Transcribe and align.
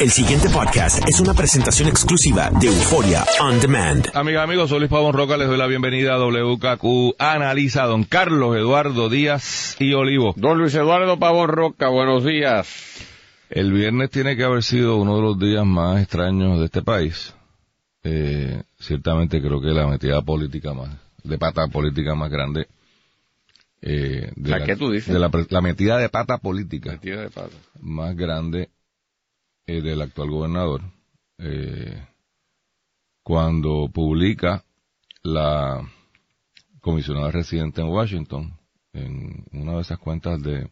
El 0.00 0.10
siguiente 0.10 0.48
podcast 0.48 1.02
es 1.08 1.18
una 1.18 1.34
presentación 1.34 1.88
exclusiva 1.88 2.50
de 2.60 2.68
Euforia 2.68 3.24
On 3.40 3.58
Demand. 3.58 4.06
Amigas, 4.14 4.44
amigos, 4.44 4.70
soy 4.70 4.78
Luis 4.78 4.90
Pavón 4.90 5.12
Roca, 5.12 5.36
les 5.36 5.48
doy 5.48 5.58
la 5.58 5.66
bienvenida 5.66 6.14
a 6.14 6.18
WKQ 6.18 7.16
Analiza, 7.18 7.82
don 7.86 8.04
Carlos 8.04 8.56
Eduardo 8.56 9.08
Díaz 9.08 9.74
y 9.80 9.94
Olivo. 9.94 10.34
Don 10.36 10.56
Luis 10.56 10.72
Eduardo 10.76 11.18
Pavón 11.18 11.48
Roca, 11.48 11.88
buenos 11.88 12.24
días. 12.24 12.68
El 13.50 13.72
viernes 13.72 14.10
tiene 14.10 14.36
que 14.36 14.44
haber 14.44 14.62
sido 14.62 14.98
uno 14.98 15.16
de 15.16 15.22
los 15.22 15.38
días 15.38 15.66
más 15.66 16.00
extraños 16.00 16.60
de 16.60 16.66
este 16.66 16.82
país. 16.82 17.34
Eh, 18.04 18.62
ciertamente 18.78 19.40
creo 19.40 19.60
que 19.60 19.68
la 19.68 19.88
metida 19.88 20.22
política 20.22 20.74
más, 20.74 20.90
de 21.24 21.38
pata 21.38 21.66
política 21.66 22.14
más 22.14 22.30
grande. 22.30 22.68
Eh, 23.82 24.30
de 24.36 24.50
¿La 24.50 24.64
qué 24.64 24.76
tú 24.76 24.92
dices? 24.92 25.12
De 25.12 25.18
la, 25.18 25.28
la 25.48 25.60
metida 25.60 25.98
de 25.98 26.08
pata 26.08 26.38
política 26.38 26.92
Metida 26.92 27.22
de 27.22 27.30
pata. 27.30 27.54
más 27.80 28.14
grande 28.16 28.70
eh, 29.68 29.82
del 29.82 30.00
actual 30.00 30.30
gobernador, 30.30 30.80
eh, 31.36 32.02
cuando 33.22 33.90
publica 33.92 34.64
la 35.22 35.86
comisionada 36.80 37.30
residente 37.30 37.82
en 37.82 37.88
Washington, 37.88 38.58
en 38.94 39.44
una 39.52 39.74
de 39.74 39.80
esas 39.82 39.98
cuentas 39.98 40.42
de, 40.42 40.70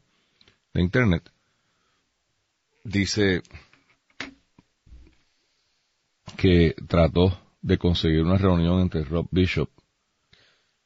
Internet, 0.73 1.30
dice 2.84 3.43
que 6.37 6.75
trató 6.87 7.39
de 7.62 7.78
conseguir 7.78 8.23
una 8.23 8.37
reunión 8.37 8.81
entre 8.81 9.05
Rob 9.05 9.27
Bishop 9.31 9.70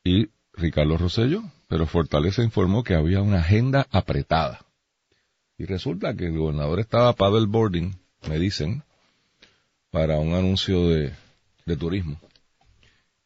y 0.04 0.28
Ricardo 0.52 0.96
Rosello, 0.96 1.42
pero 1.68 1.86
Fortaleza 1.86 2.42
informó 2.42 2.84
que 2.84 2.94
había 2.94 3.20
una 3.20 3.38
agenda 3.38 3.86
apretada. 3.90 4.64
Y 5.58 5.66
resulta 5.66 6.14
que 6.14 6.26
el 6.26 6.38
gobernador 6.38 6.80
estaba 6.80 7.12
paddleboarding, 7.12 8.00
me 8.28 8.38
dicen, 8.38 8.82
para 9.90 10.18
un 10.18 10.34
anuncio 10.34 10.88
de, 10.88 11.12
de 11.66 11.76
turismo. 11.76 12.20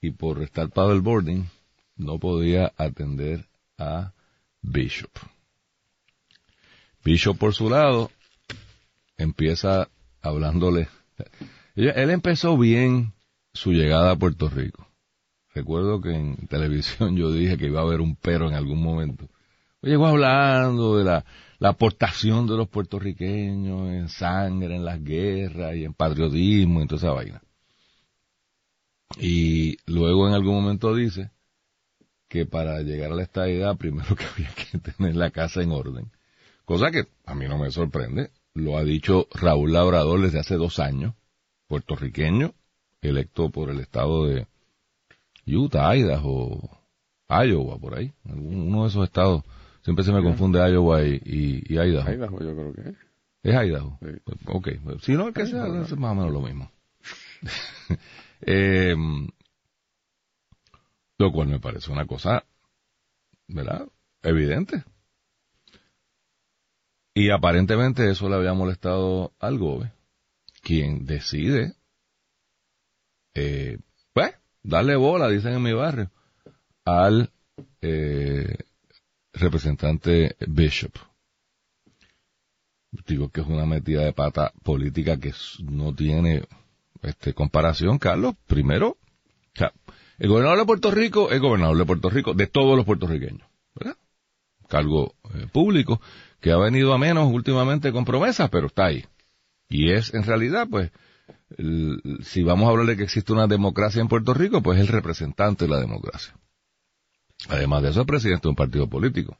Y 0.01 0.11
por 0.11 0.43
estar 0.43 0.69
paddleboarding, 0.71 1.49
no 1.97 2.19
podía 2.19 2.73
atender 2.77 3.47
a 3.79 4.13
Bishop. 4.61 5.11
Bishop, 7.05 7.39
por 7.39 7.55
su 7.55 7.69
lado, 7.69 8.11
empieza 9.17 9.89
hablándole. 10.23 10.89
Él 11.75 12.11
empezó 12.11 12.57
bien 12.57 13.13
su 13.53 13.73
llegada 13.73 14.13
a 14.13 14.17
Puerto 14.17 14.49
Rico. 14.49 14.89
Recuerdo 15.55 16.01
que 16.01 16.15
en 16.15 16.47
televisión 16.49 17.17
yo 17.17 17.33
dije 17.33 17.57
que 17.57 17.67
iba 17.67 17.81
a 17.81 17.85
haber 17.85 18.01
un 18.01 18.17
pero 18.17 18.49
en 18.49 18.55
algún 18.55 18.83
momento. 18.83 19.29
Llegó 19.85 20.07
hablando 20.07 20.99
de 20.99 21.05
la, 21.05 21.25
la 21.59 21.71
aportación 21.71 22.47
de 22.47 22.57
los 22.57 22.69
puertorriqueños 22.69 23.89
en 23.89 24.09
sangre, 24.09 24.77
en 24.77 24.85
las 24.85 25.03
guerras 25.03 25.77
y 25.77 25.85
en 25.85 25.95
patriotismo 25.95 26.83
y 26.83 26.87
toda 26.87 26.99
esa 26.99 27.13
vaina. 27.13 27.43
Y 29.19 29.77
luego 29.87 30.27
en 30.27 30.35
algún 30.35 30.55
momento 30.55 30.95
dice 30.95 31.31
que 32.29 32.47
para 32.47 32.81
llegar 32.83 33.13
a 33.13 33.15
la 33.15 33.23
estadidad 33.23 33.77
primero 33.77 34.17
que 34.17 34.25
había 34.25 34.51
que 34.55 34.79
tener 34.79 35.17
la 35.17 35.31
casa 35.31 35.63
en 35.63 35.71
orden. 35.71 36.11
Cosa 36.65 36.91
que 36.91 37.05
a 37.27 37.35
mí 37.35 37.47
no 37.47 37.59
me 37.59 37.71
sorprende. 37.71 38.31
Lo 38.55 38.77
ha 38.79 38.85
dicho 38.85 39.29
Raúl 39.33 39.73
Labrador 39.73 40.21
desde 40.21 40.39
hace 40.39 40.57
dos 40.57 40.79
años, 40.79 41.15
puertorriqueño, 41.67 42.55
electo 43.03 43.51
por 43.51 43.71
el 43.71 43.81
estado 43.81 44.27
de 44.27 44.47
Utah, 45.47 45.95
Idaho, 45.97 46.71
Iowa, 47.29 47.79
por 47.79 47.99
ahí. 47.99 48.13
Uno 48.25 48.83
de 48.83 48.89
esos 48.89 49.05
estados. 49.05 49.43
Siempre 49.85 50.05
se 50.05 50.13
me 50.13 50.23
confunde 50.23 50.59
Iowa 50.59 51.03
y, 51.03 51.21
y, 51.25 51.75
y 51.75 51.79
Idaho. 51.79 52.11
Idaho, 52.11 52.41
yo 52.41 52.57
creo 52.57 52.73
que 52.73 52.81
es. 52.81 52.97
¿Es 53.43 53.55
Idaho? 53.55 53.99
Sí. 54.01 54.33
Ok. 54.47 54.69
Si 55.03 55.13
no, 55.13 55.29
el 55.29 55.35
que 55.35 55.47
sea, 55.47 55.67
es 55.67 55.97
más 55.97 56.13
o 56.13 56.15
menos 56.15 56.33
lo 56.33 56.41
mismo. 56.41 56.71
Eh, 58.47 58.95
lo 61.17 61.33
cual 61.33 61.49
me 61.49 61.61
parece 61.61 61.91
una 61.91 62.07
cosa, 62.07 62.45
¿verdad? 63.49 63.89
Evidente. 64.23 64.85
Y 67.15 67.31
aparentemente 67.31 68.11
eso 68.11 68.29
le 68.29 68.35
había 68.35 68.53
molestado 68.53 69.33
al 69.39 69.59
GOBE, 69.59 69.93
quien 70.61 71.07
decide, 71.07 71.75
eh, 73.33 73.79
pues, 74.13 74.35
darle 74.63 74.97
bola, 74.97 75.31
dicen 75.31 75.55
en 75.55 75.63
mi 75.63 75.73
barrio, 75.73 76.11
al 76.85 77.31
eh, 77.81 78.59
representante 79.35 80.37
Bishop 80.47 80.95
digo 83.07 83.31
que 83.31 83.41
es 83.41 83.47
una 83.47 83.67
metida 83.67 84.05
de 84.05 84.13
pata 84.13 84.53
política 84.63 85.19
que 85.19 85.33
no 85.63 85.95
tiene 85.95 86.45
este 87.03 87.35
comparación, 87.35 87.99
Carlos. 87.99 88.35
Primero, 88.47 88.97
el 90.19 90.29
gobernador 90.29 90.59
de 90.59 90.65
Puerto 90.65 90.91
Rico 90.91 91.31
es 91.31 91.41
gobernador 91.41 91.77
de 91.77 91.85
Puerto 91.85 92.11
Rico, 92.11 92.35
de 92.35 92.47
todos 92.47 92.77
los 92.77 92.87
puertorriqueños, 92.87 93.47
¿verdad? 93.75 93.97
Cargo 94.69 95.15
eh, 95.35 95.47
público 95.53 96.01
que 96.41 96.53
ha 96.53 96.57
venido 96.57 96.93
a 96.93 96.99
menos 96.99 97.33
últimamente 97.33 97.93
con 97.93 98.05
promesas, 98.05 98.49
pero 98.51 98.69
está 98.69 98.87
ahí. 98.87 99.05
Y 99.69 99.91
es, 99.93 100.13
en 100.15 100.25
realidad, 100.25 100.69
pues, 100.71 100.91
si 102.23 102.43
vamos 102.43 102.67
a 102.67 102.71
hablar 102.71 102.87
de 102.87 102.97
que 102.97 103.05
existe 103.05 103.33
una 103.33 103.47
democracia 103.47 104.01
en 104.01 104.09
Puerto 104.09 104.35
Rico, 104.35 104.63
pues 104.63 104.79
es 104.79 104.87
el 104.87 104.93
representante 104.93 105.65
de 105.65 105.71
la 105.71 105.81
democracia. 105.81 106.35
Además 107.49 107.83
de 107.83 107.91
eso, 107.91 108.01
es 108.01 108.07
presidente 108.07 108.43
de 108.43 108.51
un 108.51 108.57
partido 108.57 108.89
político. 108.89 109.37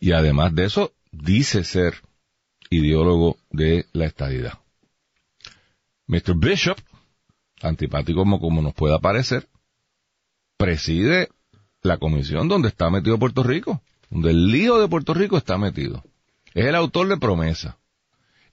Y 0.00 0.12
además 0.12 0.54
de 0.54 0.64
eso, 0.64 0.92
dice 1.10 1.64
ser 1.64 1.94
ideólogo 2.70 3.38
de 3.50 3.86
la 3.92 4.06
estadidad. 4.06 4.58
Mr. 6.06 6.36
Bishop, 6.36 6.78
antipático 7.62 8.24
como, 8.24 8.62
nos 8.62 8.74
pueda 8.74 8.98
parecer, 8.98 9.48
preside 10.56 11.28
la 11.82 11.98
comisión 11.98 12.48
donde 12.48 12.68
está 12.68 12.90
metido 12.90 13.18
Puerto 13.18 13.42
Rico, 13.42 13.82
donde 14.10 14.30
el 14.30 14.48
lío 14.48 14.78
de 14.78 14.88
Puerto 14.88 15.14
Rico 15.14 15.36
está 15.36 15.58
metido. 15.58 16.02
Es 16.54 16.66
el 16.66 16.74
autor 16.74 17.08
de 17.08 17.18
promesa. 17.18 17.78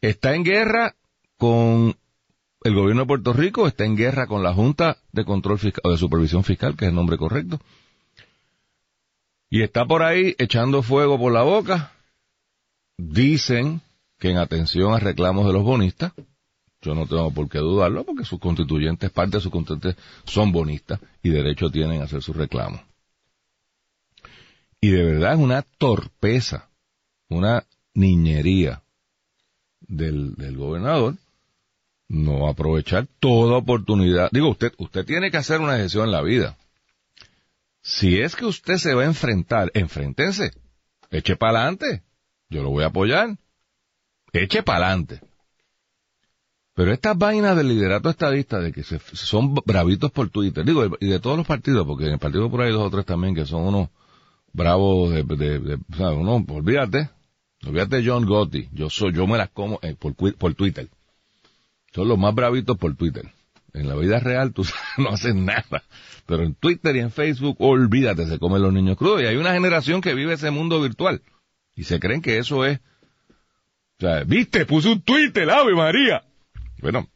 Está 0.02 0.36
en 0.36 0.44
guerra 0.44 0.96
con 1.38 1.96
el 2.63 2.75
gobierno 2.75 3.03
de 3.03 3.07
Puerto 3.07 3.34
Rico, 3.34 3.68
está 3.68 3.86
en 3.86 3.96
guerra 3.96 4.28
con 4.28 4.44
la 4.44 4.53
Junta 4.53 4.97
de 5.12 5.24
Control 5.24 5.57
Fiscal, 5.57 5.81
o 5.86 5.92
de 5.92 5.97
Supervisión 5.97 6.44
Fiscal, 6.44 6.75
que 6.75 6.86
es 6.86 6.90
el 6.90 6.96
nombre 6.96 7.18
correcto. 7.18 7.59
Y 9.55 9.61
está 9.61 9.85
por 9.85 10.03
ahí 10.03 10.35
echando 10.38 10.83
fuego 10.83 11.17
por 11.17 11.31
la 11.31 11.43
boca. 11.43 11.93
Dicen 12.97 13.79
que 14.19 14.29
en 14.29 14.38
atención 14.38 14.93
a 14.93 14.99
reclamos 14.99 15.47
de 15.47 15.53
los 15.53 15.63
bonistas, 15.63 16.11
yo 16.81 16.93
no 16.93 17.07
tengo 17.07 17.31
por 17.31 17.47
qué 17.47 17.59
dudarlo, 17.59 18.03
porque 18.03 18.25
sus 18.25 18.38
constituyentes, 18.38 19.11
parte 19.11 19.38
de 19.38 19.41
sus 19.41 19.53
constituyentes 19.53 19.95
son 20.25 20.51
bonistas 20.51 20.99
y 21.23 21.29
derecho 21.29 21.69
tienen 21.69 22.01
a 22.01 22.03
hacer 22.03 22.21
sus 22.21 22.35
reclamos. 22.35 22.81
Y 24.81 24.89
de 24.89 25.05
verdad 25.05 25.35
es 25.35 25.39
una 25.39 25.61
torpeza, 25.61 26.67
una 27.29 27.63
niñería 27.94 28.83
del, 29.79 30.35
del 30.35 30.57
gobernador 30.57 31.15
no 32.09 32.49
aprovechar 32.49 33.07
toda 33.21 33.55
oportunidad. 33.55 34.27
Digo, 34.33 34.49
usted, 34.49 34.73
usted 34.79 35.05
tiene 35.05 35.31
que 35.31 35.38
hacer 35.38 35.61
una 35.61 35.75
decisión 35.75 36.07
en 36.07 36.11
la 36.11 36.23
vida. 36.23 36.57
Si 37.88 38.19
es 38.19 38.35
que 38.35 38.46
usted 38.46 38.78
se 38.78 38.96
va 38.96 39.03
a 39.03 39.06
enfrentar, 39.06 39.69
enfréntense, 39.75 40.51
eche 41.12 41.35
para 41.35 41.59
adelante, 41.59 42.01
yo 42.50 42.63
lo 42.63 42.72
voy 42.72 42.84
a 42.84 42.88
apoyar, 42.88 43.38
eche 44.34 44.63
para 44.63 44.88
adelante. 44.88 45.22
Pero 46.74 46.91
estas 46.91 47.16
vainas 47.16 47.56
del 47.56 47.68
liderato 47.68 48.09
estadista 48.09 48.59
de 48.59 48.72
que 48.74 48.81
se, 48.84 48.97
son 49.13 49.53
bravitos 49.53 50.12
por 50.12 50.31
Twitter, 50.31 50.66
digo, 50.66 50.97
y 51.00 51.07
de 51.09 51.19
todos 51.19 51.38
los 51.38 51.45
partidos, 51.45 51.85
porque 51.85 52.07
en 52.07 52.13
el 52.13 52.19
partido 52.19 52.50
por 52.50 52.62
ahí 52.62 52.69
hay 52.69 52.74
dos 52.74 52.88
o 52.88 52.90
tres 52.90 53.06
también 53.06 53.35
que 53.35 53.45
son 53.45 53.62
unos 53.68 53.90
bravos 54.51 55.12
de, 55.12 55.22
de, 55.24 55.59
de- 55.59 55.78
sea, 55.95 56.09
uno, 56.09 56.44
olvídate, 56.50 57.12
olvídate 57.68 58.01
John 58.03 58.25
Gotti, 58.25 58.68
yo 58.74 58.90
soy, 58.90 59.13
yo 59.13 59.28
me 59.28 59.38
las 59.38 59.51
como 59.51 59.78
eh, 59.84 59.94
por, 59.94 60.16
por 60.16 60.56
Twitter. 60.56 60.90
Son 61.94 62.07
los 62.07 62.18
más 62.18 62.33
bravitos 62.33 62.77
por 62.80 62.95
Twitter. 62.95 63.31
En 63.75 63.89
la 63.89 63.95
vida 63.95 64.19
real 64.19 64.54
tú 64.54 64.66
no 64.98 65.10
haces 65.10 65.36
nada. 65.36 65.83
Pero 66.25 66.44
en 66.44 66.56
Twitter 66.56 66.95
y 66.95 67.00
en 67.00 67.12
Facebook, 67.12 67.57
olvídate, 67.60 68.25
se 68.25 68.39
comen 68.39 68.62
los 68.62 68.74
niños 68.74 68.98
crudos. 68.98 69.22
Y 69.22 69.25
hay 69.25 69.36
una 69.36 69.54
generación 69.54 70.01
que 70.01 70.16
vive 70.16 70.33
ese 70.33 70.50
mundo 70.50 70.81
virtual. 70.81 71.22
Y 71.75 71.83
se 71.83 72.00
creen 72.00 72.22
que 72.22 72.38
eso 72.38 72.66
es... 72.66 72.80
O 73.98 74.01
sea, 74.01 74.24
viste, 74.24 74.66
puse 74.66 74.89
un 74.89 75.01
Twitter, 75.01 75.50
Ave 75.50 75.74
María. 75.74 76.24
Bueno, 76.81 77.07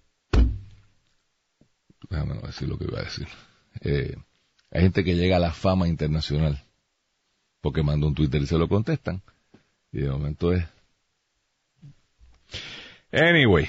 déjame 2.09 2.35
no 2.35 2.41
decir 2.41 2.67
lo 2.67 2.77
que 2.77 2.85
iba 2.85 2.99
a 2.99 3.03
decir. 3.03 3.27
Eh, 3.81 4.15
hay 4.71 4.81
gente 4.81 5.03
que 5.03 5.15
llega 5.15 5.37
a 5.37 5.39
la 5.39 5.51
fama 5.51 5.87
internacional 5.87 6.63
porque 7.61 7.83
manda 7.83 8.07
un 8.07 8.15
Twitter 8.15 8.41
y 8.41 8.47
se 8.47 8.57
lo 8.57 8.67
contestan. 8.67 9.21
Y 9.91 9.99
de 10.01 10.09
momento 10.09 10.53
es... 10.53 10.65
Anyway, 13.11 13.67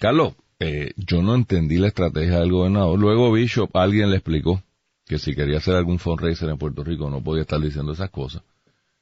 Carlos, 0.00 0.34
eh, 0.64 0.92
yo 0.96 1.22
no 1.22 1.34
entendí 1.34 1.76
la 1.76 1.88
estrategia 1.88 2.40
del 2.40 2.52
gobernador. 2.52 2.98
Luego 2.98 3.32
Bishop, 3.32 3.76
alguien 3.76 4.10
le 4.10 4.16
explicó 4.16 4.62
que 5.06 5.18
si 5.18 5.34
quería 5.34 5.58
hacer 5.58 5.74
algún 5.74 5.98
fundraiser 5.98 6.48
en 6.48 6.58
Puerto 6.58 6.82
Rico 6.82 7.10
no 7.10 7.22
podía 7.22 7.42
estar 7.42 7.60
diciendo 7.60 7.92
esas 7.92 8.10
cosas. 8.10 8.42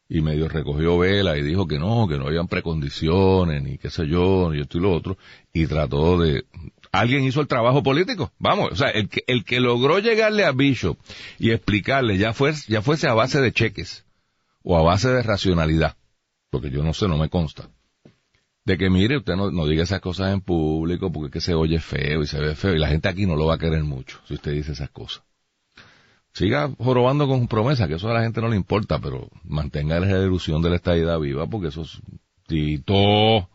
y 0.08 0.20
medio 0.20 0.48
recogió 0.48 0.98
vela 0.98 1.38
y 1.38 1.42
dijo 1.42 1.66
que 1.66 1.78
no, 1.78 2.06
que 2.06 2.18
no 2.18 2.26
habían 2.26 2.48
precondiciones, 2.48 3.62
ni 3.62 3.78
qué 3.78 3.88
sé 3.88 4.06
yo, 4.06 4.50
ni 4.52 4.60
esto 4.60 4.76
y 4.76 4.80
lo 4.82 4.92
otro, 4.92 5.16
y 5.54 5.66
trató 5.66 6.18
de... 6.18 6.44
Alguien 6.90 7.24
hizo 7.24 7.40
el 7.40 7.46
trabajo 7.46 7.82
político, 7.82 8.30
vamos, 8.38 8.72
o 8.72 8.76
sea, 8.76 8.90
el 8.90 9.08
que, 9.08 9.24
el 9.26 9.44
que 9.44 9.60
logró 9.60 10.00
llegarle 10.00 10.44
a 10.44 10.52
Bishop 10.52 10.98
y 11.38 11.50
explicarle, 11.50 12.18
ya, 12.18 12.34
fue, 12.34 12.52
ya 12.68 12.82
fuese 12.82 13.08
a 13.08 13.14
base 13.14 13.40
de 13.40 13.52
cheques 13.52 14.04
o 14.62 14.76
a 14.76 14.82
base 14.82 15.08
de 15.08 15.22
racionalidad, 15.22 15.96
porque 16.50 16.70
yo 16.70 16.82
no 16.82 16.92
sé, 16.92 17.08
no 17.08 17.16
me 17.16 17.30
consta, 17.30 17.70
de 18.64 18.78
que 18.78 18.90
mire, 18.90 19.16
usted 19.16 19.34
no, 19.34 19.50
no 19.50 19.66
diga 19.66 19.82
esas 19.82 20.00
cosas 20.00 20.32
en 20.32 20.40
público 20.40 21.10
porque 21.10 21.26
es 21.26 21.32
que 21.32 21.40
se 21.40 21.54
oye 21.54 21.80
feo 21.80 22.22
y 22.22 22.26
se 22.26 22.38
ve 22.38 22.54
feo 22.54 22.74
y 22.74 22.78
la 22.78 22.88
gente 22.88 23.08
aquí 23.08 23.26
no 23.26 23.36
lo 23.36 23.46
va 23.46 23.54
a 23.54 23.58
querer 23.58 23.82
mucho 23.82 24.18
si 24.26 24.34
usted 24.34 24.52
dice 24.52 24.72
esas 24.72 24.90
cosas. 24.90 25.22
Siga 26.32 26.70
jorobando 26.78 27.28
con 27.28 27.46
promesa, 27.46 27.86
que 27.88 27.94
eso 27.94 28.08
a 28.08 28.14
la 28.14 28.22
gente 28.22 28.40
no 28.40 28.48
le 28.48 28.56
importa, 28.56 28.98
pero 29.00 29.28
mantenga 29.44 30.00
la 30.00 30.24
ilusión 30.24 30.62
de 30.62 30.70
la 30.70 30.76
estadidad 30.76 31.20
viva, 31.20 31.46
porque 31.46 31.68
eso 31.68 31.82
es 31.82 32.00
tito. 32.46 33.48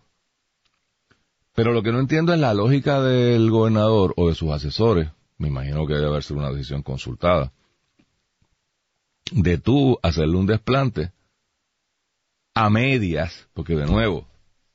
Pero 1.55 1.71
lo 1.73 1.81
que 1.81 1.91
no 1.91 1.99
entiendo 1.99 2.35
es 2.35 2.39
la 2.39 2.53
lógica 2.53 3.01
del 3.01 3.49
gobernador 3.49 4.13
o 4.15 4.29
de 4.29 4.35
sus 4.35 4.51
asesores, 4.51 5.09
me 5.39 5.47
imagino 5.47 5.87
que 5.87 5.95
debe 5.95 6.07
haber 6.07 6.23
sido 6.23 6.39
una 6.39 6.51
decisión 6.51 6.83
consultada, 6.83 7.51
de 9.31 9.57
tú 9.57 9.97
hacerle 10.03 10.37
un 10.37 10.45
desplante 10.45 11.11
a 12.53 12.69
medias, 12.69 13.47
porque 13.55 13.75
de 13.75 13.87
nuevo, 13.87 14.27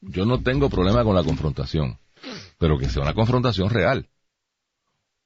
yo 0.02 0.26
no 0.26 0.42
tengo 0.42 0.68
problema 0.68 1.04
con 1.04 1.14
la 1.14 1.24
confrontación, 1.24 1.98
pero 2.58 2.78
que 2.78 2.88
sea 2.88 3.02
una 3.02 3.14
confrontación 3.14 3.70
real 3.70 4.08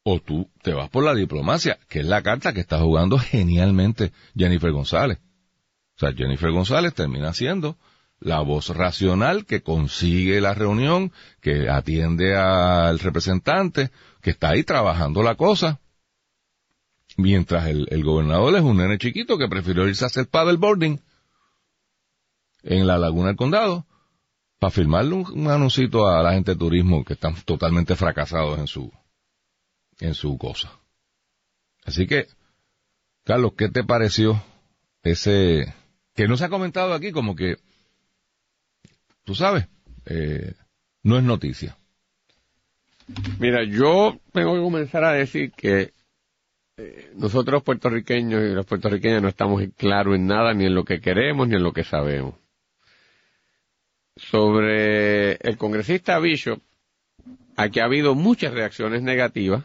o 0.08 0.20
tú 0.20 0.48
te 0.62 0.72
vas 0.72 0.88
por 0.88 1.02
la 1.02 1.14
diplomacia, 1.14 1.80
que 1.88 1.98
es 1.98 2.06
la 2.06 2.22
carta 2.22 2.52
que 2.52 2.60
está 2.60 2.78
jugando 2.78 3.18
genialmente 3.18 4.12
Jennifer 4.36 4.70
González. 4.70 5.18
O 5.96 5.98
sea, 5.98 6.12
Jennifer 6.12 6.52
González 6.52 6.94
termina 6.94 7.32
siendo 7.32 7.76
la 8.20 8.40
voz 8.40 8.68
racional 8.68 9.46
que 9.46 9.62
consigue 9.62 10.40
la 10.40 10.54
reunión, 10.54 11.10
que 11.40 11.68
atiende 11.68 12.36
al 12.36 13.00
representante, 13.00 13.90
que 14.22 14.30
está 14.30 14.50
ahí 14.50 14.62
trabajando 14.62 15.24
la 15.24 15.34
cosa. 15.34 15.80
Mientras 17.16 17.66
el, 17.66 18.04
gobernador 18.04 18.54
es 18.54 18.62
un 18.62 18.76
nene 18.76 18.98
chiquito 18.98 19.38
que 19.38 19.48
prefirió 19.48 19.88
irse 19.88 20.04
a 20.04 20.06
hacer 20.06 20.28
paddleboarding 20.28 21.00
en 22.62 22.86
la 22.86 22.96
laguna 22.96 23.28
del 23.28 23.36
condado 23.36 23.86
para 24.58 24.70
firmarle 24.70 25.14
un, 25.14 25.48
un 25.48 26.06
a 26.06 26.22
la 26.22 26.32
gente 26.32 26.52
de 26.52 26.58
turismo 26.58 27.04
que 27.04 27.14
están 27.14 27.34
totalmente 27.44 27.94
fracasados 27.96 28.58
en 28.58 28.66
su, 28.66 28.92
en 30.00 30.14
su 30.14 30.36
cosa. 30.38 30.72
Así 31.84 32.06
que, 32.06 32.26
Carlos, 33.24 33.52
¿qué 33.56 33.68
te 33.68 33.84
pareció 33.84 34.42
ese 35.02 35.74
que 36.14 36.26
no 36.26 36.36
se 36.36 36.44
ha 36.44 36.48
comentado 36.48 36.94
aquí 36.94 37.12
como 37.12 37.36
que, 37.36 37.56
tú 39.24 39.34
sabes, 39.34 39.68
eh, 40.06 40.54
no 41.02 41.18
es 41.18 41.24
noticia? 41.24 41.76
Mira, 43.38 43.62
yo 43.64 44.18
tengo 44.32 44.54
que 44.54 44.60
comenzar 44.60 45.04
a 45.04 45.12
decir 45.12 45.52
que 45.52 45.92
eh, 46.78 47.12
nosotros 47.14 47.62
puertorriqueños 47.62 48.42
y 48.42 48.54
los 48.54 48.66
puertorriqueños 48.66 49.22
no 49.22 49.28
estamos 49.28 49.62
claros 49.76 50.16
en 50.16 50.26
nada, 50.26 50.54
ni 50.54 50.66
en 50.66 50.74
lo 50.74 50.84
que 50.84 51.00
queremos, 51.00 51.46
ni 51.46 51.54
en 51.54 51.62
lo 51.62 51.72
que 51.72 51.84
sabemos. 51.84 52.34
Sobre 54.16 55.32
el 55.34 55.56
congresista 55.56 56.18
Bishop, 56.18 56.60
aquí 57.56 57.80
ha 57.80 57.84
habido 57.84 58.14
muchas 58.14 58.52
reacciones 58.54 59.02
negativas, 59.02 59.64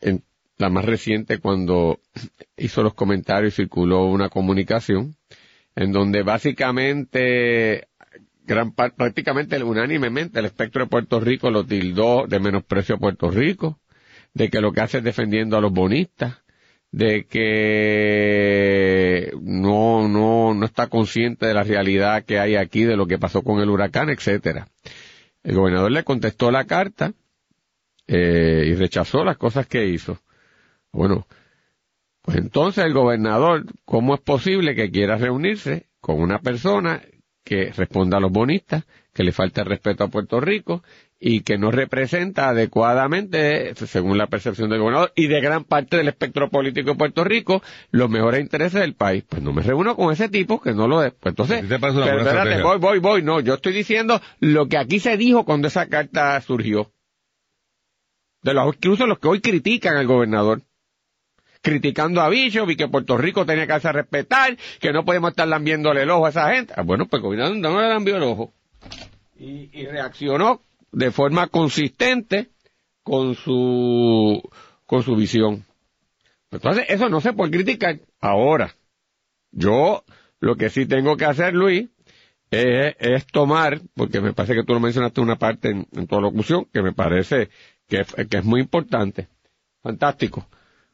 en 0.00 0.24
la 0.58 0.70
más 0.70 0.84
reciente 0.84 1.38
cuando 1.38 2.00
hizo 2.56 2.82
los 2.82 2.94
comentarios 2.94 3.54
circuló 3.54 4.06
una 4.06 4.28
comunicación 4.30 5.16
en 5.74 5.92
donde 5.92 6.22
básicamente 6.22 7.88
gran 8.44 8.72
prácticamente 8.72 9.62
unánimemente 9.62 10.38
el 10.38 10.46
espectro 10.46 10.84
de 10.84 10.90
Puerto 10.90 11.20
Rico 11.20 11.50
lo 11.50 11.64
tildó 11.64 12.26
de 12.26 12.40
menosprecio 12.40 12.94
a 12.94 12.98
Puerto 12.98 13.30
Rico, 13.30 13.80
de 14.32 14.48
que 14.48 14.60
lo 14.60 14.72
que 14.72 14.80
hace 14.80 14.98
es 14.98 15.04
defendiendo 15.04 15.56
a 15.56 15.60
los 15.60 15.72
bonistas, 15.72 16.38
de 16.92 17.26
que 17.26 17.46
no, 19.40 20.08
no, 20.08 20.54
no 20.54 20.66
está 20.66 20.88
consciente 20.88 21.46
de 21.46 21.54
la 21.54 21.62
realidad 21.62 22.24
que 22.24 22.38
hay 22.38 22.56
aquí, 22.56 22.84
de 22.84 22.96
lo 22.96 23.06
que 23.06 23.18
pasó 23.18 23.42
con 23.42 23.60
el 23.60 23.70
huracán, 23.70 24.10
etcétera. 24.10 24.68
El 25.42 25.56
gobernador 25.56 25.92
le 25.92 26.04
contestó 26.04 26.50
la 26.50 26.64
carta, 26.64 27.12
eh, 28.08 28.64
y 28.68 28.74
rechazó 28.74 29.24
las 29.24 29.36
cosas 29.36 29.66
que 29.66 29.86
hizo. 29.86 30.18
Bueno, 30.92 31.26
pues 32.22 32.36
entonces 32.38 32.84
el 32.84 32.92
gobernador, 32.92 33.64
¿cómo 33.84 34.14
es 34.14 34.20
posible 34.20 34.74
que 34.76 34.90
quiera 34.90 35.16
reunirse 35.16 35.86
con 36.00 36.20
una 36.20 36.38
persona 36.38 37.02
que 37.44 37.72
responda 37.72 38.18
a 38.18 38.20
los 38.20 38.30
bonistas, 38.30 38.84
que 39.16 39.24
le 39.24 39.32
falta 39.32 39.62
el 39.62 39.66
respeto 39.66 40.04
a 40.04 40.08
Puerto 40.08 40.40
Rico 40.40 40.82
y 41.18 41.40
que 41.40 41.56
no 41.56 41.70
representa 41.70 42.50
adecuadamente, 42.50 43.74
según 43.74 44.18
la 44.18 44.26
percepción 44.26 44.68
del 44.68 44.80
gobernador 44.80 45.10
y 45.16 45.26
de 45.26 45.40
gran 45.40 45.64
parte 45.64 45.96
del 45.96 46.08
espectro 46.08 46.50
político 46.50 46.90
de 46.90 46.96
Puerto 46.96 47.24
Rico, 47.24 47.62
los 47.90 48.10
mejores 48.10 48.42
intereses 48.42 48.78
del 48.78 48.94
país. 48.94 49.24
Pues 49.26 49.40
no 49.40 49.54
me 49.54 49.62
reúno 49.62 49.96
con 49.96 50.12
ese 50.12 50.28
tipo 50.28 50.60
que 50.60 50.74
no 50.74 50.86
lo 50.86 51.02
es. 51.02 51.14
Pues 51.14 51.32
entonces, 51.32 51.64
pero 51.66 52.20
espérate, 52.20 52.62
voy, 52.62 52.76
voy, 52.78 52.98
voy. 52.98 53.22
No, 53.22 53.40
yo 53.40 53.54
estoy 53.54 53.72
diciendo 53.72 54.20
lo 54.40 54.68
que 54.68 54.76
aquí 54.76 55.00
se 55.00 55.16
dijo 55.16 55.46
cuando 55.46 55.68
esa 55.68 55.86
carta 55.86 56.38
surgió 56.42 56.92
de 58.42 58.52
los 58.52 58.76
incluso 58.76 59.06
los 59.06 59.18
que 59.18 59.28
hoy 59.28 59.40
critican 59.40 59.96
al 59.96 60.06
gobernador 60.06 60.60
criticando 61.62 62.20
a 62.20 62.28
Bishop 62.28 62.70
y 62.70 62.76
que 62.76 62.86
Puerto 62.86 63.16
Rico 63.16 63.46
tenía 63.46 63.66
que 63.66 63.72
hacer 63.72 63.94
respetar, 63.94 64.56
que 64.78 64.92
no 64.92 65.04
podemos 65.06 65.30
estar 65.30 65.48
lambiéndole 65.48 66.02
el 66.02 66.10
ojo 66.10 66.26
a 66.26 66.28
esa 66.28 66.54
gente. 66.54 66.74
Ah, 66.76 66.82
bueno, 66.82 67.06
pues 67.06 67.18
el 67.18 67.22
gobernador 67.24 67.56
no 67.56 67.80
le 67.80 67.88
lambió 67.88 68.16
el 68.18 68.22
ojo. 68.22 68.52
Y, 69.38 69.86
reaccionó 69.86 70.62
de 70.92 71.10
forma 71.10 71.48
consistente 71.48 72.48
con 73.02 73.34
su, 73.34 74.42
con 74.86 75.02
su 75.02 75.14
visión. 75.14 75.64
Entonces, 76.50 76.86
eso 76.88 77.08
no 77.08 77.20
se 77.20 77.32
puede 77.32 77.50
criticar. 77.50 78.00
Ahora, 78.20 78.74
yo 79.50 80.04
lo 80.40 80.56
que 80.56 80.70
sí 80.70 80.86
tengo 80.86 81.16
que 81.16 81.26
hacer, 81.26 81.54
Luis, 81.54 81.88
es, 82.50 83.26
tomar, 83.26 83.80
porque 83.94 84.20
me 84.20 84.32
parece 84.32 84.54
que 84.54 84.64
tú 84.64 84.72
lo 84.72 84.80
mencionaste 84.80 85.20
una 85.20 85.36
parte 85.36 85.70
en, 85.70 85.86
en 85.92 86.06
tu 86.06 86.20
locución, 86.20 86.66
que 86.72 86.82
me 86.82 86.92
parece 86.92 87.50
que, 87.88 88.04
es 88.30 88.44
muy 88.44 88.60
importante. 88.60 89.28
Fantástico. 89.82 90.46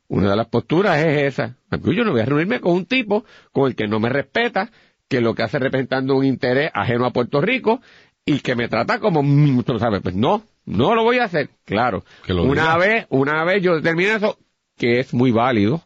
Una 0.08 0.30
de 0.30 0.36
las 0.36 0.48
posturas 0.48 0.98
es 0.98 1.34
esa. 1.34 1.56
Yo 1.70 2.04
no 2.04 2.12
voy 2.12 2.20
a 2.20 2.26
reunirme 2.26 2.60
con 2.60 2.72
un 2.72 2.86
tipo 2.86 3.24
con 3.50 3.68
el 3.68 3.74
que 3.74 3.88
no 3.88 3.98
me 3.98 4.10
respeta, 4.10 4.70
que 5.12 5.20
lo 5.20 5.34
que 5.34 5.42
hace 5.42 5.58
representando 5.58 6.16
un 6.16 6.24
interés 6.24 6.70
ajeno 6.72 7.04
a 7.04 7.10
Puerto 7.10 7.42
Rico 7.42 7.82
y 8.24 8.40
que 8.40 8.56
me 8.56 8.68
trata 8.68 8.98
como, 8.98 9.22
tú 9.62 9.78
sabes, 9.78 10.00
pues 10.00 10.14
no, 10.14 10.42
no 10.64 10.94
lo 10.94 11.04
voy 11.04 11.18
a 11.18 11.24
hacer. 11.24 11.50
Claro. 11.66 12.02
una 12.30 12.78
vez, 12.78 13.04
una 13.10 13.44
vez 13.44 13.62
yo 13.62 13.74
determino 13.74 14.12
eso, 14.12 14.38
que 14.78 15.00
es 15.00 15.12
muy 15.12 15.30
válido, 15.30 15.82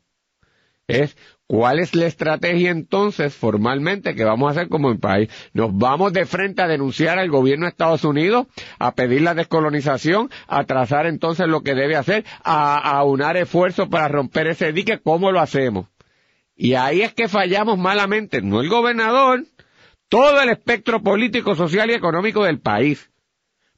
es 0.86 1.16
¿Cuál 1.48 1.78
es 1.80 1.94
la 1.94 2.06
estrategia 2.06 2.70
entonces 2.70 3.34
formalmente 3.34 4.16
que 4.16 4.24
vamos 4.24 4.48
a 4.48 4.50
hacer 4.52 4.68
como 4.68 4.90
el 4.90 4.98
país? 4.98 5.28
¿Nos 5.52 5.76
vamos 5.76 6.12
de 6.12 6.26
frente 6.26 6.62
a 6.62 6.68
denunciar 6.68 7.20
al 7.20 7.30
gobierno 7.30 7.66
de 7.66 7.70
Estados 7.70 8.04
Unidos, 8.04 8.46
a 8.80 8.94
pedir 8.94 9.22
la 9.22 9.34
descolonización, 9.34 10.28
a 10.48 10.64
trazar 10.64 11.06
entonces 11.06 11.46
lo 11.46 11.62
que 11.62 11.74
debe 11.74 11.94
hacer, 11.94 12.24
a, 12.42 12.78
a 12.78 13.04
unar 13.04 13.36
esfuerzos 13.36 13.88
para 13.88 14.08
romper 14.08 14.48
ese 14.48 14.72
dique? 14.72 14.98
¿Cómo 14.98 15.30
lo 15.30 15.38
hacemos? 15.38 15.86
Y 16.56 16.74
ahí 16.74 17.02
es 17.02 17.12
que 17.12 17.28
fallamos 17.28 17.78
malamente, 17.78 18.40
no 18.42 18.60
el 18.60 18.68
gobernador, 18.68 19.44
todo 20.08 20.40
el 20.40 20.48
espectro 20.48 21.02
político, 21.02 21.54
social 21.54 21.90
y 21.90 21.94
económico 21.94 22.44
del 22.44 22.60
país. 22.60 23.10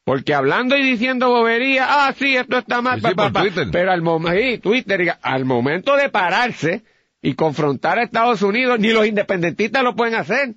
Porque 0.05 0.33
hablando 0.33 0.77
y 0.77 0.83
diciendo 0.83 1.29
bobería, 1.29 1.87
ah, 1.89 2.15
sí, 2.17 2.37
esto 2.37 2.59
está 2.59 2.81
mal, 2.81 3.03
pero 3.71 3.93
al, 3.93 4.01
momento, 4.01 4.63
Twitter, 4.63 5.19
al 5.21 5.45
momento 5.45 5.97
de 5.97 6.09
pararse, 6.09 6.85
y 7.21 7.35
confrontar 7.35 7.99
a 7.99 8.05
Estados 8.05 8.43
Unidos, 8.43 8.79
ni 8.79 8.91
los 8.91 9.07
independentistas 9.07 9.83
lo 9.83 9.95
pueden 9.95 10.15
hacer. 10.15 10.55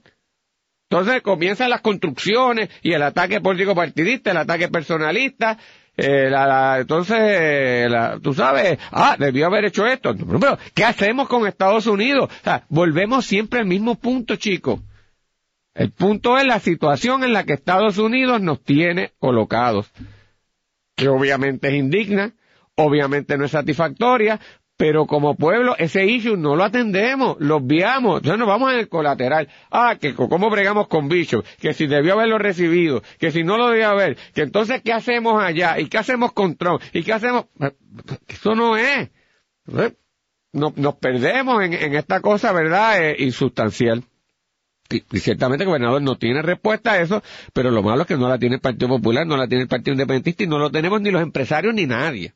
Entonces 0.89 1.21
comienzan 1.21 1.69
las 1.69 1.81
construcciones 1.81 2.69
y 2.81 2.93
el 2.93 3.01
ataque 3.01 3.39
político 3.39 3.73
partidista, 3.73 4.31
el 4.31 4.37
ataque 4.37 4.67
personalista, 4.67 5.57
eh, 6.03 6.29
la, 6.31 6.79
entonces, 6.79 7.91
tú 8.23 8.33
sabes, 8.33 8.79
ah, 8.91 9.15
debió 9.19 9.45
haber 9.45 9.65
hecho 9.65 9.85
esto. 9.85 10.15
Pero, 10.15 10.57
¿qué 10.73 10.83
hacemos 10.83 11.27
con 11.27 11.45
Estados 11.45 11.85
Unidos? 11.85 12.27
O 12.29 12.43
sea, 12.43 12.65
volvemos 12.69 13.25
siempre 13.25 13.59
al 13.59 13.67
mismo 13.67 13.95
punto, 13.95 14.35
chicos. 14.35 14.79
El 15.75 15.91
punto 15.91 16.39
es 16.39 16.45
la 16.45 16.59
situación 16.59 17.23
en 17.23 17.33
la 17.33 17.43
que 17.43 17.53
Estados 17.53 17.99
Unidos 17.99 18.41
nos 18.41 18.63
tiene 18.63 19.11
colocados, 19.19 19.91
que 20.95 21.07
obviamente 21.07 21.67
es 21.67 21.75
indigna, 21.75 22.33
obviamente 22.75 23.37
no 23.37 23.45
es 23.45 23.51
satisfactoria, 23.51 24.39
pero 24.81 25.05
como 25.05 25.35
pueblo 25.35 25.75
ese 25.77 26.07
issue 26.07 26.35
no 26.35 26.55
lo 26.55 26.63
atendemos, 26.63 27.37
lo 27.39 27.57
obviamos, 27.57 28.17
entonces 28.17 28.39
nos 28.39 28.47
vamos 28.47 28.73
en 28.73 28.79
el 28.79 28.89
colateral. 28.89 29.47
Ah, 29.69 29.95
que 30.01 30.15
cómo 30.15 30.49
bregamos 30.49 30.87
con 30.87 31.07
bichos, 31.07 31.45
que 31.59 31.75
si 31.75 31.85
debió 31.85 32.13
haberlo 32.13 32.39
recibido, 32.39 33.03
que 33.19 33.29
si 33.29 33.43
no 33.43 33.59
lo 33.59 33.69
debió 33.69 33.89
haber, 33.89 34.17
que 34.33 34.41
entonces 34.41 34.81
qué 34.81 34.91
hacemos 34.91 35.39
allá, 35.39 35.79
y 35.79 35.85
qué 35.85 35.99
hacemos 35.99 36.31
con 36.33 36.55
Trump, 36.55 36.81
y 36.93 37.03
qué 37.03 37.13
hacemos, 37.13 37.45
eso 38.27 38.55
no 38.55 38.75
es. 38.75 39.11
Nos, 40.51 40.95
perdemos 40.95 41.63
en, 41.63 41.73
esta 41.95 42.19
cosa, 42.19 42.51
¿verdad? 42.51 43.05
Eh, 43.05 43.17
insustancial. 43.19 44.03
y 44.89 45.19
ciertamente 45.19 45.63
el 45.63 45.67
gobernador 45.67 46.01
no 46.01 46.17
tiene 46.17 46.41
respuesta 46.41 46.93
a 46.93 47.01
eso, 47.01 47.21
pero 47.53 47.69
lo 47.69 47.83
malo 47.83 48.01
es 48.01 48.07
que 48.07 48.17
no 48.17 48.27
la 48.27 48.39
tiene 48.39 48.55
el 48.55 48.61
Partido 48.61 48.87
Popular, 48.87 49.27
no 49.27 49.37
la 49.37 49.47
tiene 49.47 49.61
el 49.61 49.69
Partido 49.69 49.93
Independentista 49.93 50.43
y 50.43 50.47
no 50.47 50.57
lo 50.57 50.71
tenemos 50.71 50.99
ni 51.01 51.11
los 51.11 51.21
empresarios 51.21 51.71
ni 51.75 51.85
nadie. 51.85 52.33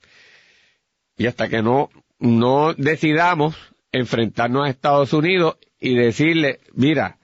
Y 1.18 1.28
hasta 1.28 1.48
que 1.48 1.64
no, 1.64 1.90
no 2.26 2.74
decidamos 2.74 3.56
enfrentarnos 3.92 4.66
a 4.66 4.70
Estados 4.70 5.14
Unidos 5.14 5.58
y 5.80 5.96
decirle, 5.96 6.60
mira, 6.74 7.18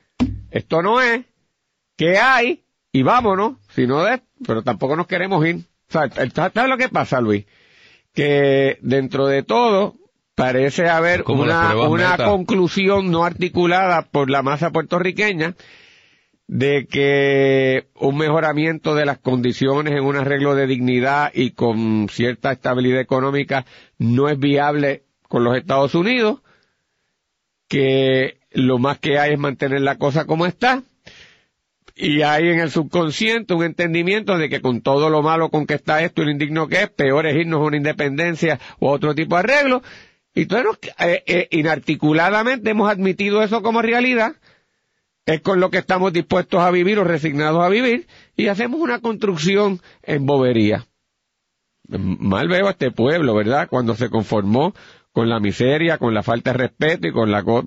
esto 0.51 0.81
no 0.81 1.01
es, 1.01 1.25
¿qué 1.97 2.17
hay? 2.17 2.63
Y 2.91 3.03
vámonos, 3.03 3.55
si 3.69 3.87
no 3.87 4.03
de, 4.03 4.21
pero 4.45 4.63
tampoco 4.63 4.95
nos 4.95 5.07
queremos 5.07 5.45
ir. 5.45 5.57
O 5.89 5.91
sea, 5.91 6.09
¿sabes 6.33 6.69
lo 6.69 6.77
que 6.77 6.89
pasa, 6.89 7.19
Luis? 7.21 7.45
Que 8.13 8.77
dentro 8.81 9.27
de 9.27 9.43
todo, 9.43 9.95
parece 10.35 10.89
haber 10.89 11.23
Como 11.23 11.43
una, 11.43 11.75
una 11.75 12.17
conclusión 12.17 13.11
no 13.11 13.23
articulada 13.23 14.03
por 14.03 14.29
la 14.29 14.41
masa 14.41 14.71
puertorriqueña 14.71 15.55
de 16.51 16.85
que 16.85 17.87
un 17.95 18.17
mejoramiento 18.17 18.93
de 18.93 19.05
las 19.05 19.19
condiciones 19.19 19.93
en 19.93 20.03
un 20.03 20.17
arreglo 20.17 20.53
de 20.53 20.67
dignidad 20.67 21.31
y 21.33 21.51
con 21.51 22.09
cierta 22.09 22.51
estabilidad 22.51 22.99
económica 22.99 23.65
no 24.01 24.29
es 24.29 24.39
viable 24.39 25.03
con 25.27 25.43
los 25.43 25.55
Estados 25.55 25.93
Unidos, 25.93 26.41
que 27.67 28.39
lo 28.51 28.79
más 28.79 28.97
que 28.97 29.19
hay 29.19 29.33
es 29.33 29.39
mantener 29.39 29.81
la 29.81 29.99
cosa 29.99 30.25
como 30.25 30.47
está, 30.47 30.81
y 31.95 32.23
hay 32.23 32.47
en 32.49 32.59
el 32.59 32.71
subconsciente 32.71 33.53
un 33.53 33.63
entendimiento 33.63 34.39
de 34.39 34.49
que 34.49 34.59
con 34.59 34.81
todo 34.81 35.11
lo 35.11 35.21
malo 35.21 35.49
con 35.49 35.67
que 35.67 35.75
está 35.75 36.01
esto 36.01 36.23
y 36.23 36.25
lo 36.25 36.31
indigno 36.31 36.67
que 36.67 36.81
es, 36.81 36.89
peor 36.89 37.27
es 37.27 37.35
irnos 37.35 37.61
a 37.61 37.65
una 37.65 37.77
independencia 37.77 38.59
o 38.79 38.89
otro 38.89 39.13
tipo 39.13 39.35
de 39.35 39.41
arreglo. 39.41 39.83
Y 40.33 40.43
entonces, 40.43 40.91
eh, 40.97 41.23
eh, 41.27 41.47
inarticuladamente 41.51 42.71
hemos 42.71 42.89
admitido 42.89 43.43
eso 43.43 43.61
como 43.61 43.83
realidad, 43.83 44.33
es 45.27 45.41
con 45.41 45.59
lo 45.59 45.69
que 45.69 45.77
estamos 45.77 46.11
dispuestos 46.11 46.59
a 46.61 46.71
vivir 46.71 46.97
o 46.97 47.03
resignados 47.03 47.63
a 47.63 47.69
vivir, 47.69 48.07
y 48.35 48.47
hacemos 48.47 48.79
una 48.79 48.99
construcción 48.99 49.79
en 50.01 50.25
bobería. 50.25 50.87
Mal 51.97 52.47
veo 52.47 52.67
a 52.67 52.71
este 52.71 52.91
pueblo, 52.91 53.35
¿verdad? 53.35 53.67
Cuando 53.69 53.95
se 53.95 54.09
conformó 54.09 54.73
con 55.13 55.27
la 55.27 55.39
miseria, 55.41 55.97
con 55.97 56.13
la 56.13 56.23
falta 56.23 56.51
de 56.53 56.57
respeto 56.57 57.07
y 57.07 57.11
con 57.11 57.31
la... 57.31 57.43
co- 57.43 57.65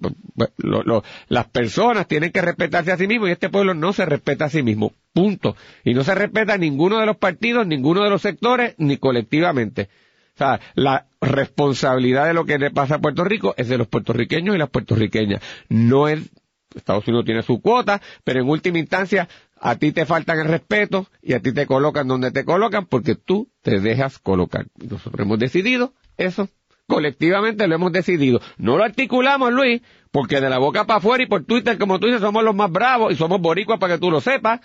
lo- 0.57 1.05
las 1.29 1.47
personas 1.49 2.09
tienen 2.09 2.33
que 2.33 2.41
respetarse 2.41 2.91
a 2.93 2.97
sí 2.97 3.07
mismos 3.07 3.29
y 3.29 3.33
este 3.33 3.51
pueblo 3.51 3.75
no 3.75 3.93
se 3.93 4.07
respeta 4.07 4.47
a 4.47 4.51
sí 4.51 4.63
mismo. 4.63 4.93
Punto. 5.13 5.55
Y 5.85 5.93
no 5.95 6.05
se 6.05 6.15
respeta 6.15 6.57
ninguno 6.57 6.99
de 6.99 7.07
los 7.07 7.17
partidos, 7.17 7.67
ninguno 7.67 8.03
de 8.03 8.11
los 8.11 8.23
sectores, 8.23 8.75
ni 8.79 8.97
colectivamente. 8.97 9.89
O 10.35 10.39
sea, 10.39 10.59
la 10.75 11.07
responsabilidad 11.21 12.27
de 12.27 12.35
lo 12.35 12.45
que 12.45 12.59
le 12.59 12.71
pasa 12.71 12.97
a 12.97 12.99
Puerto 13.01 13.25
Rico 13.25 13.55
es 13.57 13.69
de 13.69 13.79
los 13.79 13.87
puertorriqueños 13.89 14.55
y 14.55 14.59
las 14.59 14.71
puertorriqueñas. 14.71 15.41
No 15.69 16.09
es, 16.09 16.31
Estados 16.75 17.07
Unidos 17.07 17.25
tiene 17.27 17.43
su 17.43 17.61
cuota, 17.61 18.01
pero 18.25 18.41
en 18.41 18.49
última 18.49 18.79
instancia 18.79 19.29
a 19.67 19.77
ti 19.77 19.93
te 19.93 20.05
faltan 20.05 20.39
el 20.41 20.49
respeto 20.49 21.07
y 21.23 21.33
a 21.33 21.41
ti 21.41 21.55
te 21.55 21.67
colocan 21.67 22.07
donde 22.07 22.31
te 22.31 22.45
colocan 22.45 22.85
porque 22.85 23.15
tú 23.15 23.49
te 23.63 23.81
dejas 23.81 24.19
colocar. 24.19 24.67
Nosotros 24.77 25.19
hemos 25.19 25.39
decidido 25.39 25.95
eso. 26.19 26.51
Colectivamente 26.87 27.67
lo 27.67 27.75
hemos 27.77 27.91
decidido. 27.91 28.43
No 28.59 28.77
lo 28.77 28.85
articulamos, 28.85 29.55
Luis, 29.55 29.81
porque 30.11 30.43
de 30.43 30.51
la 30.51 30.59
boca 30.59 30.85
para 30.85 30.99
afuera 30.99 31.25
y 31.25 31.29
por 31.29 31.47
Twitter, 31.47 31.79
como 31.79 31.99
tú 31.99 32.09
dices, 32.09 32.21
somos 32.21 32.45
los 32.45 32.55
más 32.55 32.71
bravos 32.71 33.15
y 33.15 33.17
somos 33.17 33.41
boricuas 33.41 33.79
para 33.79 33.95
que 33.95 34.01
tú 34.01 34.11
lo 34.11 34.21
sepas. 34.21 34.61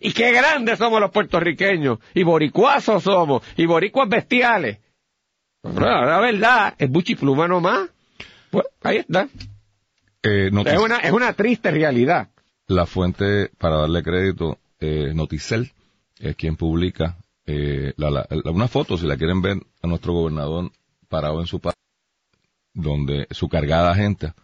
Y 0.00 0.12
qué 0.12 0.32
grandes 0.32 0.78
somos 0.78 0.98
los 0.98 1.10
puertorriqueños. 1.10 1.98
Y 2.14 2.22
boricuazos 2.22 3.02
somos. 3.02 3.42
Y 3.58 3.66
boricuas 3.66 4.08
bestiales. 4.08 4.78
Pero 5.60 6.06
la 6.06 6.20
verdad, 6.20 6.74
es 6.78 6.88
buchipluma 6.88 7.48
nomás. 7.48 7.90
Pues 8.50 8.64
ahí 8.82 8.96
está. 8.96 9.28
Eh, 10.22 10.50
Es 10.64 10.78
una, 10.78 10.96
es 11.00 11.12
una 11.12 11.34
triste 11.34 11.70
realidad. 11.70 12.30
La 12.68 12.86
fuente, 12.86 13.50
para 13.58 13.78
darle 13.78 14.02
crédito, 14.02 14.58
eh, 14.80 15.12
Noticel, 15.14 15.72
es 16.20 16.36
quien 16.36 16.56
publica 16.56 17.16
eh, 17.50 17.94
la- 17.96 18.10
la- 18.10 18.26
la- 18.28 18.50
una 18.50 18.68
foto, 18.68 18.98
si 18.98 19.06
la 19.06 19.16
quieren 19.16 19.40
ver, 19.40 19.56
a 19.82 19.86
nuestro 19.86 20.12
gobernador 20.12 20.70
parado 21.08 21.40
en 21.40 21.46
su 21.46 21.60
patio, 21.60 21.80
donde 22.74 23.26
su 23.30 23.48
cargada 23.48 23.94
gente 23.94 24.34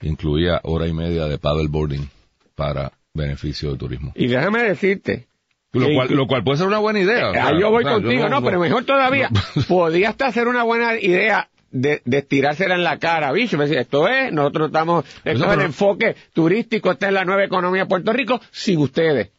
incluía 0.00 0.60
hora 0.62 0.86
y 0.86 0.92
media 0.92 1.26
de 1.26 1.38
paddleboarding 1.38 2.08
para 2.54 2.92
beneficio 3.14 3.72
de 3.72 3.78
turismo. 3.78 4.12
Y 4.14 4.28
déjame 4.28 4.62
decirte, 4.62 5.26
Lo 5.72 5.86
cual, 5.92 6.08
lo 6.14 6.26
cual 6.28 6.44
puede 6.44 6.58
ser 6.58 6.66
una 6.68 6.78
buena 6.78 7.00
idea. 7.00 7.30
o 7.30 7.32
sea, 7.32 7.48
Ah, 7.48 7.58
yo 7.58 7.70
voy 7.70 7.82
o 7.82 7.86
sea, 7.88 7.94
contigo, 7.94 8.28
no, 8.28 8.42
pero 8.44 8.60
mejor 8.60 8.84
todavía, 8.84 9.28
podía 9.68 10.10
hasta 10.10 10.30
ser 10.30 10.46
una 10.46 10.62
buena 10.62 11.00
idea 11.00 11.48
de, 11.72 12.02
de 12.04 12.22
tirársela 12.22 12.74
en 12.76 12.84
la 12.84 12.98
cara, 12.98 13.32
bicho, 13.32 13.58
me 13.58 13.64
decía, 13.64 13.80
esto 13.80 14.06
es, 14.08 14.32
nosotros 14.32 14.68
estamos, 14.68 15.04
esto 15.24 15.46
es 15.46 15.52
el 15.52 15.60
enfoque 15.62 16.14
turístico, 16.32 16.92
esta 16.92 17.08
es 17.08 17.12
la 17.12 17.24
nueva 17.24 17.44
economía 17.44 17.82
de 17.82 17.88
Puerto 17.88 18.12
Rico, 18.12 18.40
sin 18.50 18.78
ustedes. 18.78 19.30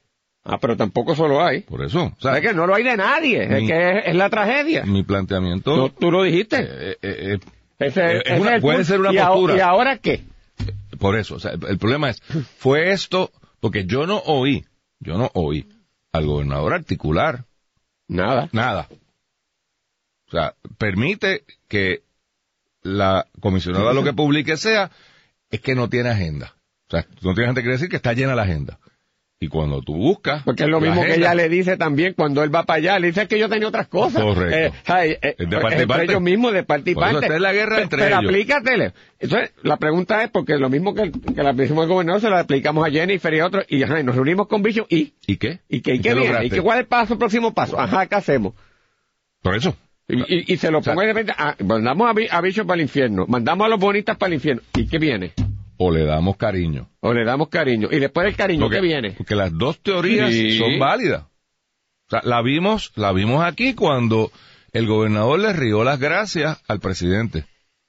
Ah, 0.44 0.58
pero 0.60 0.76
tampoco 0.76 1.16
solo 1.16 1.42
hay. 1.42 1.62
Por 1.62 1.84
eso, 1.86 2.04
o 2.04 2.10
sea, 2.22 2.32
¿Sabes 2.32 2.42
que 2.42 2.54
no 2.54 2.68
lo 2.68 2.76
hay 2.76 2.84
de 2.84 2.98
nadie? 2.98 3.44
Es 3.44 3.68
que 3.68 3.92
es, 4.00 4.08
es 4.08 4.16
la 4.16 4.30
tragedia. 4.30 4.84
mi 4.86 5.04
planteamiento 5.04 5.78
No, 5.78 5.90
tú 5.90 6.12
lo 6.12 6.24
dijiste. 6.24 6.58
eh, 6.60 6.92
eh, 6.92 6.98
eh, 7.02 7.40
Ese- 7.80 8.18
es 8.18 8.22
ese 8.26 8.40
una- 8.42 8.56
el 8.56 8.62
puede 8.62 8.84
ser 8.84 9.00
una 9.00 9.14
¿Y 9.14 9.18
postura. 9.18 9.56
¿Y 9.56 9.60
ahora 9.62 9.98
qué? 10.00 10.22
Por 11.00 11.18
eso, 11.18 11.36
o 11.36 11.40
sea, 11.40 11.52
el, 11.52 11.60
el 11.68 11.78
problema 11.78 12.10
es, 12.10 12.22
fue 12.58 12.92
esto, 12.92 13.32
porque 13.62 13.86
yo 13.86 14.06
no 14.06 14.18
oí, 14.26 14.66
yo 15.00 15.18
no 15.18 15.32
oí 15.34 15.66
al 16.12 16.26
gobernador 16.26 16.74
articular 16.74 17.46
Nada. 18.10 18.50
nada. 18.52 18.90
O 20.28 20.32
sea, 20.32 20.56
permite 20.78 21.44
que 21.68 22.02
la 22.84 23.26
comisionada 23.40 23.94
lo 23.94 24.04
que 24.04 24.14
publique 24.14 24.58
sea, 24.58 24.92
es 25.50 25.62
que 25.62 25.76
no 25.76 25.90
tiene 25.90 26.10
agenda. 26.10 26.54
O 26.88 26.92
sea, 26.92 27.06
no 27.22 27.34
tiene 27.34 27.46
agenda 27.46 27.62
quiere 27.62 27.74
decir 27.74 27.90
que 27.90 27.96
está 27.96 28.14
llena 28.14 28.36
la 28.36 28.44
agenda. 28.44 28.80
Y 29.40 29.50
cuando 29.50 29.82
tú 29.82 29.94
buscas... 29.96 30.42
Porque 30.44 30.64
es 30.64 30.70
lo 30.70 30.80
mismo 30.80 31.02
que 31.04 31.16
ella 31.16 31.34
le 31.36 31.50
dice 31.50 31.76
también 31.76 32.14
cuando 32.14 32.44
él 32.44 32.56
va 32.56 32.64
para 32.64 32.78
allá. 32.78 33.00
Le 33.00 33.08
dice 33.08 33.28
que 33.28 33.38
yo 33.38 33.50
tenía 33.50 33.68
otras 33.68 33.88
cosas. 33.90 34.24
Correcto. 34.24 34.56
Eh. 34.56 35.20
Eh, 35.22 35.36
de 35.38 35.58
parte 35.58 35.76
y 35.76 35.82
entre 35.82 35.88
parte. 35.88 36.04
ellos 36.06 36.22
mismos, 36.22 36.54
de 36.54 36.64
parte 36.64 36.92
y 36.92 36.94
Por 36.94 37.04
eso 37.04 37.12
parte. 37.12 37.26
está 37.26 37.36
en 37.36 37.42
la 37.42 37.52
guerra 37.52 37.82
entre 37.82 38.04
pero 38.04 38.16
ellos. 38.20 38.30
aplícatele. 38.30 38.94
Entonces, 39.20 39.52
la 39.64 39.76
pregunta 39.76 40.24
es, 40.24 40.30
porque 40.32 40.58
lo 40.58 40.70
mismo 40.70 40.94
que, 40.96 41.12
que 41.12 41.44
la 41.44 41.52
decimos 41.52 41.84
al 41.84 41.90
gobernador, 41.90 42.22
se 42.22 42.30
la 42.30 42.40
aplicamos 42.40 42.88
a 42.88 42.92
Jennifer 42.92 43.34
y 43.34 43.40
a 43.40 43.46
otros, 43.48 43.66
y 43.68 43.84
ajá, 43.84 44.00
y 44.00 44.04
nos 44.04 44.16
reunimos 44.16 44.48
con 44.48 44.64
Bicho, 44.64 44.86
y, 44.90 45.14
¿Y 45.28 45.36
qué? 45.36 45.60
y 45.68 45.82
qué, 45.82 45.96
y 45.96 46.00
qué 46.00 46.14
viene, 46.14 46.22
lograste? 46.28 46.46
y 46.48 46.50
qué, 46.50 46.62
cuál 46.62 46.78
es 46.78 46.84
el 46.84 46.88
paso, 46.88 47.18
próximo 47.20 47.54
paso, 47.54 47.78
ajá, 47.78 48.06
¿qué 48.06 48.16
hacemos? 48.16 48.54
Por 49.42 49.56
eso. 49.58 49.76
Y, 50.08 50.54
y- 50.54 50.58
se 50.58 50.70
lo 50.70 50.82
sea- 50.84 50.94
pongo 50.94 51.02
de 51.06 51.14
repente, 51.14 51.34
ah, 51.38 51.56
mandamos 51.66 52.10
a, 52.10 52.14
Bi- 52.14 52.28
a 52.30 52.42
Bicho 52.42 52.66
para 52.66 52.76
el 52.76 52.82
infierno, 52.82 53.26
mandamos 53.28 53.66
a 53.66 53.70
los 53.70 53.80
bonistas 53.80 54.18
para 54.18 54.28
el 54.30 54.34
infierno, 54.36 54.62
¿y 54.76 54.88
qué 54.88 55.00
viene? 55.00 55.32
O 55.78 55.92
le 55.92 56.04
damos 56.06 56.36
cariño. 56.38 56.90
O 57.00 57.14
le 57.14 57.24
damos 57.24 57.48
cariño, 57.50 57.88
y 57.92 58.00
después 58.00 58.26
del 58.26 58.36
cariño, 58.36 58.62
Porque, 58.66 58.78
¿qué 58.78 58.82
viene? 58.82 59.12
porque 59.12 59.36
las 59.36 59.58
dos 59.58 59.80
teorías 59.82 60.30
Sí. 60.32 60.58
son 60.58 60.78
válidas. 60.78 61.24
O 61.24 62.10
sea, 62.10 62.22
la 62.24 62.42
vimos, 62.42 62.92
la 62.96 63.12
vimos 63.14 63.44
aquí 63.44 63.74
cuando 63.74 64.30
el 64.74 64.88
gobernador 64.88 65.40
le 65.40 65.54
rió 65.54 65.84
las 65.84 66.00
gracias 66.00 66.62
al 66.68 66.80
presidente. 66.80 67.46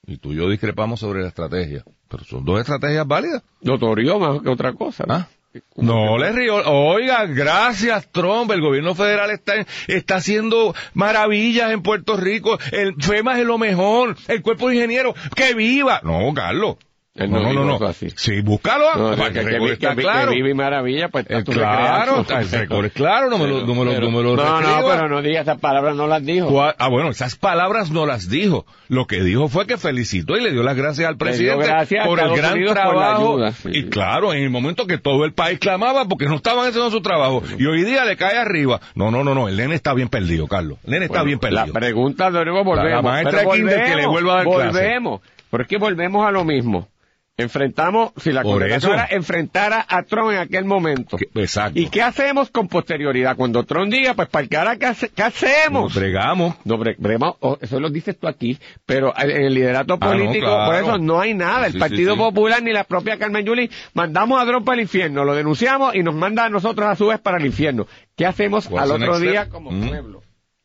Y 0.06 0.18
tú 0.18 0.33
y 0.33 0.37
yo 0.37 0.49
discrepamos 0.50 1.00
sobre 1.00 1.23
la 1.23 1.28
estrategia. 1.28 1.83
Pero 2.09 2.25
son 2.25 2.44
dos 2.44 2.61
estrategias 2.61 3.06
válidas. 3.06 3.42
Notorio 3.62 4.18
más 4.18 4.40
que 4.42 4.49
otra 4.50 4.73
cosa. 4.75 5.04
¿no? 5.06 5.14
¿Ah? 5.14 5.28
No 5.76 6.18
le 6.18 6.32
rió. 6.32 6.56
Oiga, 6.66 7.26
gracias 7.26 8.11
Trump. 8.11 8.50
El 8.50 8.61
gobierno 8.61 8.94
federal 8.94 9.30
está, 9.30 9.54
está 9.87 10.16
haciendo 10.16 10.75
maravillas 10.94 11.70
en 11.73 11.82
Puerto 11.82 12.16
Rico. 12.16 12.58
El 12.73 12.94
FEMA 13.00 13.38
es 13.38 13.46
lo 13.46 13.58
mejor. 13.58 14.16
El 14.28 14.42
cuerpo 14.42 14.68
de 14.68 14.76
ingenieros. 14.76 15.14
¡Que 15.34 15.54
viva! 15.54 16.00
No, 16.02 16.32
Carlos. 16.34 16.76
Él 17.16 17.30
No, 17.30 17.38
no 17.40 17.52
no, 17.52 17.78
no. 17.78 17.87
así. 17.87 18.09
Sí, 18.16 18.40
búscalo. 18.40 18.87
No, 18.97 19.16
para 19.16 19.33
que, 19.33 19.44
que 19.44 19.59
que, 19.59 19.73
está 19.75 19.94
que- 19.94 20.02
claro. 20.02 20.30
que 20.30 20.35
vive 20.35 20.50
y 20.50 20.54
maravilla, 20.54 21.09
pues 21.11 21.26
Eh, 21.28 21.44
tú 21.44 21.52
claro, 21.52 22.25
creas. 22.26 22.52
el 22.52 22.59
récord 22.61 22.90
claro, 22.90 23.30
no 23.30 23.38
me 23.38 23.47
lo, 23.47 23.61
no 23.64 23.73
me 23.73 23.85
lo, 23.85 24.00
no 24.00 24.11
me 24.11 24.23
lo 24.25 24.35
No, 24.35 24.61
no, 24.61 24.83
pero 24.85 25.09
no 25.09 25.23
diga 25.23 25.42
esas 25.42 25.61
palabras, 25.61 25.94
no 25.94 26.09
las 26.09 26.25
dijo. 26.26 26.49
¿Cuál? 26.49 26.75
Ah, 26.76 26.88
bueno, 26.88 27.11
esas 27.11 27.37
palabras 27.37 27.92
no 27.92 28.04
las 28.04 28.28
dijo. 28.28 28.66
Lo 28.88 29.06
que 29.06 29.23
dijo 29.23 29.47
fue 29.47 29.64
que 29.68 29.76
felicitó 29.78 30.37
y 30.37 30.42
le 30.42 30.50
dio 30.50 30.64
las 30.64 30.76
gracias 30.76 31.06
al 31.09 31.16
presidente 31.16 31.66
gracias 31.66 32.04
por 32.04 32.18
el 32.18 32.35
gran 32.35 32.54
Unidos 32.54 32.75
trabajo. 32.75 33.35
ayuda, 33.35 33.52
sí. 33.52 33.68
Y 33.73 33.85
claro, 33.85 34.35
en 34.35 34.42
el 34.42 34.50
momento 34.50 34.88
que 34.88 34.99
todo 34.99 35.25
el 35.25 35.33
país 35.35 35.61
clamaba 35.61 36.06
porque 36.09 36.26
no 36.26 36.35
estaban 36.35 36.66
haciendo 36.66 36.90
su 36.90 37.00
trabajo. 37.00 37.44
Y 37.61 37.64
hoy 37.66 37.85
día 37.85 38.04
le 38.04 38.16
cae 38.16 38.37
arriba. 38.38 38.80
No, 38.97 39.12
no, 39.12 39.23
no, 39.23 39.37
no, 39.37 39.49
el 39.49 39.56
nene 39.56 39.76
está 39.76 39.94
bien 39.94 40.09
perdido, 40.09 40.49
Carlos. 40.49 40.78
El 40.85 40.90
nene 40.90 41.04
está 41.04 41.18
Bueno, 41.18 41.26
bien 41.26 41.38
perdido. 41.38 41.66
La 41.66 41.73
pregunta 41.73 42.30
de 42.33 42.44
nuevo 42.44 42.64
volvemos. 42.64 42.90
La- 42.90 42.97
la 42.97 43.02
maestra 43.02 43.38
pero 43.38 43.52
de 43.52 43.56
kinder 43.59 43.85
que 43.85 43.94
le 43.94 44.06
vuelva 44.09 44.33
a 44.33 44.37
dar 44.38 44.47
clase. 44.47 44.66
Volvemos. 44.66 45.21
Pero 45.49 45.62
es 45.62 45.68
que 45.68 45.78
volvemos 45.78 46.26
a 46.26 46.33
lo 46.33 46.44
mismo. 46.44 46.88
Enfrentamos, 47.36 48.12
si 48.16 48.30
la 48.30 48.42
Por 48.42 48.52
contestación 48.60 48.92
eso. 48.92 49.02
era 49.06 49.08
enfrentar 49.16 49.84
a 49.88 50.02
Trump 50.04 50.30
en 50.30 50.38
aquel 50.38 50.64
momento. 50.64 51.16
Que- 51.16 51.28
Exacto. 51.42 51.80
¿Y 51.80 51.88
qué 51.88 52.00
hacemos 52.00 52.48
con 52.50 52.68
posterioridad? 52.68 53.34
Cuando 53.36 53.64
Trump 53.64 53.90
diga, 53.92 54.14
pues 54.14 54.28
para 54.28 54.44
el 54.44 54.48
cara, 54.48 54.76
¿qué, 54.76 54.86
hace- 54.86 55.08
qué 55.08 55.22
hacemos? 55.24 55.82
Nos 55.82 55.94
bregamos. 55.94 56.54
No, 56.64 56.78
bre- 56.78 56.94
brema- 56.96 57.34
oh, 57.40 57.58
eso 57.60 57.80
lo 57.80 57.90
dices 57.90 58.16
tú 58.20 58.28
aquí, 58.28 58.56
pero 58.86 59.12
en 59.18 59.30
el 59.46 59.52
liderato 59.52 59.98
Ah, 60.00 60.06
no, 60.06 60.12
político, 60.12 60.46
claro. 60.46 60.66
por 60.66 60.74
eso 60.76 60.98
no 60.98 61.20
hay 61.20 61.34
nada. 61.34 61.66
El 61.66 61.72
Sí, 61.72 61.78
Partido 61.80 62.12
sí, 62.14 62.18
sí. 62.20 62.24
Popular 62.24 62.62
ni 62.62 62.72
la 62.72 62.84
propia 62.84 63.18
Carmen 63.18 63.44
Yuli 63.44 63.68
mandamos 63.94 64.40
a 64.40 64.46
Trump 64.46 64.64
para 64.64 64.76
el 64.76 64.82
infierno, 64.82 65.24
lo 65.24 65.34
denunciamos 65.34 65.94
y 65.96 66.04
nos 66.04 66.14
manda 66.14 66.44
a 66.44 66.48
nosotros 66.48 66.86
a 66.88 66.94
su 66.94 67.08
vez 67.08 67.18
para 67.18 67.38
el 67.38 67.46
infierno. 67.46 67.88
¿Qué 68.16 68.26
hacemos 68.26 68.66
What's 68.70 68.80
al 68.90 68.92
otro 69.02 69.18
día 69.18 69.48
como 69.48 69.72
Mm. 69.72 69.88
pueblo? 69.88 70.22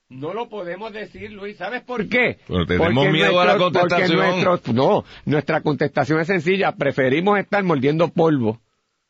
No 0.09 0.33
lo 0.33 0.49
podemos 0.49 0.91
decir, 0.91 1.31
Luis. 1.31 1.57
¿Sabes 1.57 1.81
por 1.83 2.09
qué? 2.09 2.39
Pero 2.47 2.65
tenemos 2.65 3.09
miedo 3.11 3.39
a 3.39 3.45
la 3.45 3.57
nuestro- 3.57 3.81
contestación. 3.81 4.17
Porque 4.25 4.43
nuestro, 4.43 4.73
no, 4.73 5.05
nuestra 5.25 5.61
contestación 5.61 6.19
es 6.19 6.27
sencilla. 6.27 6.71
Preferimos 6.71 7.37
estar 7.37 7.63
mordiendo 7.63 8.07
polvo 8.07 8.59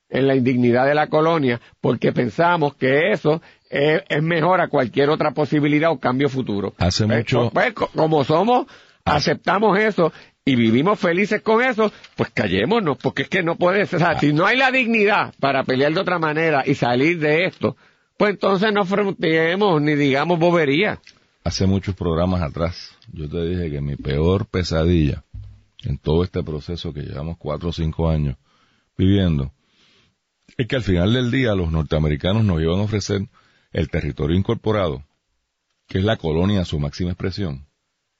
en 0.09 0.27
la 0.27 0.35
indignidad 0.35 0.85
de 0.87 0.95
la 0.95 1.07
colonia 1.07 1.61
porque 1.79 2.11
pensamos 2.11 2.75
que 2.75 3.11
eso 3.11 3.41
es, 3.69 4.01
mejor 4.21 4.59
a 4.59 4.67
cualquier 4.67 5.09
otra 5.09 5.31
posibilidad 5.31 5.89
o 5.91 5.99
cambio 5.99 6.27
futuro. 6.27 6.73
Hace 6.77 7.05
Pues, 7.05 7.17
mucho, 7.19 7.49
pues, 7.53 7.71
co- 7.73 7.89
como 7.95 8.25
somos, 8.25 8.65
aceptamos 9.05 9.79
eso 9.79 10.11
y 10.43 10.55
vivimos 10.55 10.99
felices 10.99 11.41
con 11.41 11.63
eso, 11.63 11.93
pues 12.17 12.29
callémonos, 12.31 12.97
porque 12.97 13.21
es 13.21 13.29
que 13.29 13.41
no 13.43 13.55
puede 13.55 13.85
ser, 13.85 13.97
o 13.97 13.99
sea, 14.05 14.19
si 14.19 14.33
no 14.33 14.45
hay 14.47 14.57
la 14.57 14.71
dignidad 14.71 15.33
para 15.39 15.63
pelear 15.63 15.93
de 15.93 15.99
otra 16.01 16.19
manera 16.19 16.63
y 16.65 16.73
salir 16.75 17.19
de 17.19 17.45
esto, 17.45 17.77
pues 18.19 18.31
entonces 18.31 18.73
no 18.73 18.83
fronteemos 18.83 19.81
ni 19.81 19.95
digamos 19.95 20.37
bobería. 20.39 20.99
hace 21.45 21.65
muchos 21.65 21.95
programas 21.95 22.41
atrás, 22.41 22.91
yo 23.13 23.29
te 23.29 23.45
dije 23.45 23.71
que 23.71 23.79
mi 23.79 23.95
peor 23.95 24.45
pesadilla 24.45 25.23
en 25.85 25.97
todo 25.97 26.25
este 26.25 26.43
proceso 26.43 26.93
que 26.93 27.03
llevamos 27.03 27.37
cuatro 27.37 27.69
o 27.69 27.71
cinco 27.71 28.09
años 28.09 28.35
viviendo, 28.97 29.53
es 30.57 30.67
que 30.67 30.75
al 30.75 30.83
final 30.83 31.13
del 31.13 31.31
día 31.31 31.55
los 31.55 31.71
norteamericanos 31.71 32.43
nos 32.43 32.61
iban 32.61 32.79
a 32.79 32.83
ofrecer 32.83 33.29
el 33.71 33.89
territorio 33.89 34.37
incorporado, 34.37 35.01
que 35.87 35.99
es 35.99 36.03
la 36.03 36.17
colonia 36.17 36.59
a 36.59 36.65
su 36.65 36.77
máxima 36.77 37.11
expresión, 37.11 37.67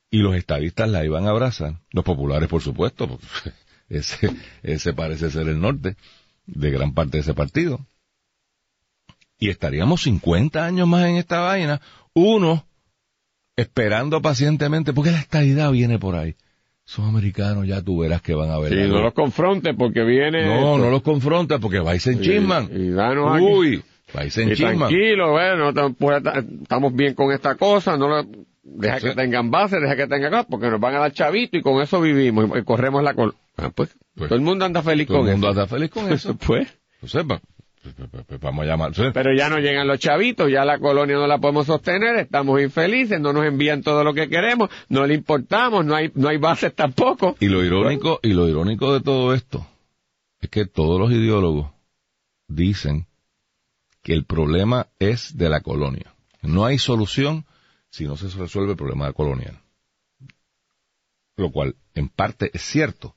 y 0.10 0.20
los 0.20 0.34
estadistas 0.34 0.88
la 0.88 1.04
iban 1.04 1.28
a 1.28 1.32
abrazar, 1.32 1.82
los 1.92 2.06
populares 2.06 2.48
por 2.48 2.62
supuesto, 2.62 3.06
porque 3.10 3.52
ese, 3.90 4.34
ese 4.64 4.94
parece 4.94 5.30
ser 5.30 5.50
el 5.50 5.60
norte 5.60 5.98
de 6.46 6.72
gran 6.72 6.94
parte 6.94 7.18
de 7.18 7.22
ese 7.24 7.34
partido. 7.34 7.86
Y 9.40 9.50
estaríamos 9.50 10.02
50 10.04 10.66
años 10.66 10.88
más 10.88 11.06
en 11.06 11.16
esta 11.16 11.40
vaina, 11.40 11.80
uno 12.14 12.66
esperando 13.56 14.22
pacientemente, 14.22 14.94
porque 14.94 15.12
la 15.12 15.20
estadidad 15.20 15.72
viene 15.72 16.00
por 16.00 16.16
ahí. 16.16 16.36
Son 16.86 17.06
americanos, 17.08 17.68
ya 17.68 17.82
tú 17.82 18.00
verás 18.00 18.22
que 18.22 18.34
van 18.34 18.50
a 18.50 18.58
ver. 18.58 18.74
Y 18.74 18.82
algo. 18.82 18.98
no 18.98 19.04
los 19.04 19.14
confronte 19.14 19.74
porque 19.76 20.04
viene... 20.04 20.46
No, 20.46 20.56
esto. 20.56 20.78
no 20.80 20.90
los 20.92 21.02
confronta 21.04 21.60
porque 21.60 21.80
vais 21.80 22.06
en 22.08 22.20
Y- 22.20 22.22
chisman. 22.22 22.70
y 22.74 22.90
danos 22.90 23.36
aquí. 23.36 23.46
Uy, 23.46 23.84
vais 24.14 24.36
en 24.40 24.50
Y 24.50 24.56
chisman. 24.56 24.78
tranquilo, 24.90 25.32
bueno, 25.32 25.72
tam- 25.74 26.24
ta- 26.24 26.40
estamos 26.64 26.94
bien 26.96 27.14
con 27.14 27.32
esta 27.32 27.56
cosa, 27.56 27.96
no 27.96 28.08
lo- 28.08 28.26
deja 28.64 29.00
Sí. 29.00 29.08
que 29.10 29.16
tengan 29.16 29.52
base, 29.52 29.80
deja 29.80 29.96
que 29.96 30.08
tengan 30.08 30.34
acá, 30.34 30.48
porque 30.50 30.70
nos 30.70 30.80
van 30.80 30.96
a 30.96 31.00
dar 31.00 31.12
chavito 31.12 31.58
y 31.58 31.62
con 31.62 31.82
eso 31.82 32.02
vivimos 32.02 32.50
y, 32.56 32.60
y 32.60 32.64
corremos 32.64 33.04
la 33.04 33.14
col 33.14 33.36
ah, 33.58 33.70
pues, 33.74 33.96
Pues, 34.16 34.30
todo 34.30 34.38
el 34.38 34.44
mundo 34.46 34.66
anda 34.66 34.82
feliz 34.82 35.08
Todo 35.08 35.20
con 35.20 35.28
el 35.28 35.34
mundo 35.34 35.52
eso. 35.52 35.62
está 35.62 35.76
feliz 35.76 35.92
con 35.92 36.12
eso. 36.12 36.36
pues, 36.36 36.68
Pues 37.00 37.12
sepa, 37.12 37.40
pues, 37.96 38.10
pues, 38.10 38.26
pues, 38.26 38.40
vamos 38.40 38.64
a 38.64 38.68
llamar. 38.68 38.96
sí. 38.96 39.04
pero 39.14 39.34
ya 39.34 39.50
no 39.50 39.60
llegan 39.60 39.88
los 39.88 40.00
chavitos, 40.00 40.52
ya 40.52 40.66
la 40.66 40.80
colonia 40.80 41.16
no 41.16 41.28
la 41.28 41.38
podemos 41.38 41.68
sostener, 41.68 42.16
estamos 42.16 42.62
infelices, 42.62 43.20
no 43.20 43.34
nos 43.34 43.46
envían 43.46 43.82
todo 43.82 44.04
lo 44.04 44.14
que 44.14 44.30
queremos, 44.30 44.70
no 44.90 45.06
le 45.06 45.14
importamos, 45.14 45.86
no 45.86 45.96
hay, 45.96 46.12
no 46.16 46.30
hay 46.30 46.38
bases 46.38 46.74
tampoco. 46.76 47.36
Y 47.40 47.48
lo 47.48 47.64
irónico, 47.64 48.20
y 48.24 48.34
lo 48.34 48.48
irónico 48.48 48.94
de 48.94 49.02
todo 49.02 49.34
esto 49.34 49.66
es 50.42 50.50
que 50.50 50.66
todos 50.66 51.00
los 51.00 51.12
ideólogos 51.12 51.72
dicen 52.48 53.08
que 54.02 54.14
el 54.14 54.26
problema 54.26 54.88
es 55.00 55.38
de 55.38 55.50
la 55.50 55.62
colonia. 55.62 56.14
No 56.42 56.66
hay 56.66 56.78
solución 56.78 57.46
si 57.90 58.06
no 58.06 58.16
se 58.16 58.30
resuelve 58.38 58.72
el 58.72 58.78
problema 58.78 59.12
colonial. 59.14 59.60
Lo 61.36 61.52
cual, 61.52 61.76
en 61.96 62.10
parte, 62.10 62.52
es 62.54 62.62
cierto. 62.62 63.16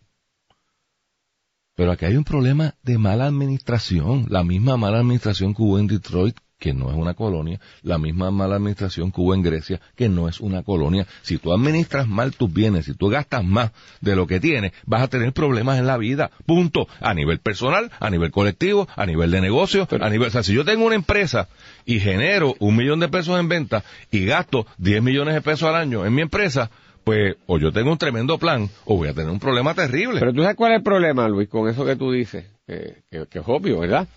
Pero 1.83 1.91
aquí 1.91 2.05
hay 2.05 2.15
un 2.15 2.23
problema 2.23 2.77
de 2.85 2.97
mala 2.97 3.27
administración. 3.27 4.27
La 4.29 4.45
misma 4.45 4.77
mala 4.77 5.01
administración 5.01 5.53
que 5.53 5.63
hubo 5.63 5.81
en 5.81 5.89
Detroit, 5.89 6.37
que 6.61 6.73
no 6.73 6.91
es 6.91 6.95
una 6.95 7.15
colonia. 7.15 7.59
La 7.83 7.99
misma 7.99 8.31
mala 8.31 8.55
administración 8.55 9.11
que 9.11 9.21
hubo 9.21 9.35
en 9.35 9.43
Grecia, 9.43 9.81
que 9.97 10.09
no 10.09 10.29
es 10.29 10.39
una 10.39 10.63
colonia. 10.63 11.09
Si 11.23 11.39
tú 11.39 11.53
administras 11.53 12.07
mal 12.07 12.37
tus 12.37 12.53
bienes, 12.53 12.85
si 12.85 12.95
tú 12.95 13.09
gastas 13.09 13.43
más 13.43 13.73
de 14.01 14.15
lo 14.15 14.29
que 14.29 14.39
tienes, 14.39 14.71
vas 14.87 15.03
a 15.03 15.09
tener 15.09 15.33
problemas 15.33 15.77
en 15.81 15.89
la 15.89 15.99
vida. 15.99 16.31
Punto. 16.47 16.87
A 17.01 17.15
nivel 17.15 17.41
personal, 17.41 17.91
a 17.99 18.11
nivel 18.11 18.31
colectivo, 18.31 18.87
a 18.95 19.05
nivel 19.05 19.33
de 19.33 19.41
negocio, 19.41 19.89
a 19.91 20.09
nivel... 20.09 20.29
O 20.29 20.31
sea, 20.31 20.45
si 20.45 20.55
yo 20.55 20.65
tengo 20.65 20.87
una 20.87 20.95
empresa 20.95 21.49
y 21.85 21.99
genero 21.99 22.55
un 22.61 22.77
millón 22.77 23.01
de 23.01 23.09
pesos 23.09 23.41
en 23.41 23.49
venta 23.49 23.83
y 24.13 24.25
gasto 24.25 24.69
10 24.79 25.03
millones 25.03 25.35
de 25.35 25.41
pesos 25.41 25.69
al 25.69 25.75
año 25.75 26.07
en 26.07 26.15
mi 26.15 26.23
empresa, 26.23 26.71
pues 27.05 27.37
o 27.47 27.59
yo 27.59 27.73
tengo 27.73 27.91
un 27.93 27.99
tremendo 27.99 28.39
plan 28.39 28.69
o 28.85 28.97
voy 28.97 29.09
a 29.09 29.15
tener 29.15 29.31
un 29.31 29.41
problema 29.41 29.75
terrible. 29.75 30.21
Pero 30.21 30.33
tú 30.33 30.43
sabes 30.43 30.57
cuál 30.57 30.73
es 30.73 30.79
el 30.79 30.85
problema, 30.85 31.29
Luis, 31.29 31.49
con 31.49 31.69
eso 31.69 31.85
que 31.85 31.97
tú 31.97 32.13
dices, 32.13 32.47
que, 32.67 33.03
que- 33.11 33.39
es 33.39 33.45
obvio, 33.47 33.81
¿verdad? 33.81 34.09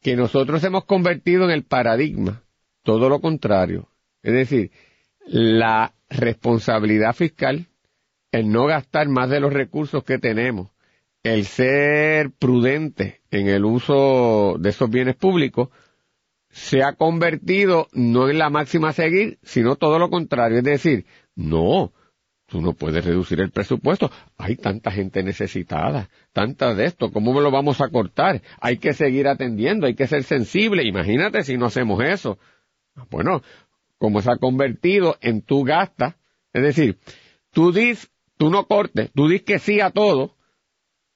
Que 0.00 0.16
nosotros 0.16 0.62
hemos 0.64 0.84
convertido 0.84 1.44
en 1.44 1.50
el 1.50 1.64
paradigma 1.64 2.42
todo 2.82 3.08
lo 3.08 3.20
contrario. 3.20 3.88
Es 4.22 4.32
decir, 4.32 4.70
la 5.26 5.92
responsabilidad 6.08 7.14
fiscal, 7.14 7.66
el 8.32 8.50
no 8.50 8.66
gastar 8.66 9.08
más 9.08 9.28
de 9.30 9.40
los 9.40 9.52
recursos 9.52 10.04
que 10.04 10.18
tenemos, 10.18 10.68
el 11.22 11.44
ser 11.44 12.30
prudente 12.30 13.20
en 13.30 13.48
el 13.48 13.64
uso 13.64 14.56
de 14.58 14.70
esos 14.70 14.88
bienes 14.88 15.16
públicos, 15.16 15.68
se 16.50 16.82
ha 16.82 16.94
convertido 16.94 17.88
no 17.92 18.28
en 18.30 18.38
la 18.38 18.48
máxima 18.50 18.90
a 18.90 18.92
seguir, 18.94 19.38
sino 19.42 19.76
todo 19.76 19.98
lo 19.98 20.08
contrario. 20.08 20.58
Es 20.58 20.64
decir, 20.64 21.04
no, 21.34 21.92
tú 22.48 22.62
no 22.62 22.72
puedes 22.72 23.04
reducir 23.04 23.40
el 23.40 23.50
presupuesto. 23.50 24.10
Hay 24.36 24.56
tanta 24.56 24.90
gente 24.90 25.22
necesitada, 25.22 26.08
tanta 26.32 26.74
de 26.74 26.86
esto, 26.86 27.12
¿cómo 27.12 27.32
me 27.32 27.40
lo 27.40 27.50
vamos 27.50 27.80
a 27.80 27.88
cortar? 27.88 28.42
Hay 28.60 28.78
que 28.78 28.94
seguir 28.94 29.28
atendiendo, 29.28 29.86
hay 29.86 29.94
que 29.94 30.06
ser 30.06 30.24
sensible. 30.24 30.84
Imagínate 30.84 31.44
si 31.44 31.56
no 31.56 31.66
hacemos 31.66 32.02
eso. 32.02 32.38
Bueno, 33.10 33.42
como 33.98 34.22
se 34.22 34.32
ha 34.32 34.36
convertido 34.36 35.16
en 35.20 35.42
tú 35.42 35.62
gasta, 35.62 36.16
es 36.52 36.62
decir, 36.62 36.98
tú 37.52 37.70
dis, 37.70 38.10
tú 38.38 38.50
no 38.50 38.66
cortes, 38.66 39.10
tú 39.14 39.28
dis 39.28 39.42
que 39.42 39.58
sí 39.58 39.80
a 39.80 39.90
todo, 39.90 40.34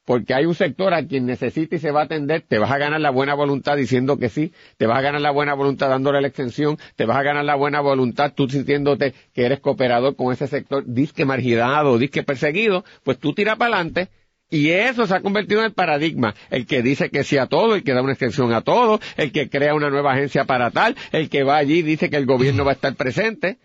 porque 0.04 0.34
hay 0.34 0.46
un 0.46 0.54
sector 0.54 0.94
a 0.94 1.06
quien 1.06 1.26
necesita 1.26 1.76
y 1.76 1.78
se 1.78 1.90
va 1.90 2.02
a 2.02 2.04
atender, 2.04 2.42
te 2.42 2.58
vas 2.58 2.70
a 2.70 2.78
ganar 2.78 3.00
la 3.00 3.10
buena 3.10 3.34
voluntad 3.34 3.76
diciendo 3.76 4.18
que 4.18 4.28
sí, 4.28 4.52
te 4.76 4.86
vas 4.86 4.98
a 4.98 5.02
ganar 5.02 5.20
la 5.20 5.30
buena 5.30 5.54
voluntad 5.54 5.88
dándole 5.88 6.20
la 6.20 6.28
extensión, 6.28 6.78
te 6.96 7.06
vas 7.06 7.16
a 7.16 7.22
ganar 7.22 7.44
la 7.44 7.54
buena 7.54 7.80
voluntad 7.80 8.32
tú 8.34 8.48
sintiéndote 8.48 9.14
que 9.32 9.44
eres 9.44 9.60
cooperador 9.60 10.16
con 10.16 10.32
ese 10.32 10.46
sector, 10.46 10.84
disque 10.86 11.24
marginado, 11.24 11.98
disque 11.98 12.22
perseguido, 12.22 12.84
pues 13.04 13.18
tú 13.18 13.32
tira 13.32 13.56
para 13.56 13.76
adelante. 13.76 14.08
Y 14.50 14.68
eso 14.68 15.06
se 15.06 15.14
ha 15.14 15.22
convertido 15.22 15.60
en 15.60 15.66
el 15.66 15.72
paradigma. 15.72 16.34
El 16.50 16.66
que 16.66 16.82
dice 16.82 17.08
que 17.08 17.24
sí 17.24 17.38
a 17.38 17.46
todo, 17.46 17.74
el 17.74 17.82
que 17.82 17.94
da 17.94 18.02
una 18.02 18.12
extensión 18.12 18.52
a 18.52 18.60
todo, 18.60 19.00
el 19.16 19.32
que 19.32 19.48
crea 19.48 19.74
una 19.74 19.88
nueva 19.88 20.12
agencia 20.12 20.44
para 20.44 20.70
tal, 20.70 20.94
el 21.10 21.30
que 21.30 21.42
va 21.42 21.56
allí 21.56 21.78
y 21.78 21.82
dice 21.82 22.10
que 22.10 22.18
el 22.18 22.26
gobierno 22.26 22.62
va 22.62 22.72
a 22.72 22.74
estar 22.74 22.94
presente. 22.94 23.56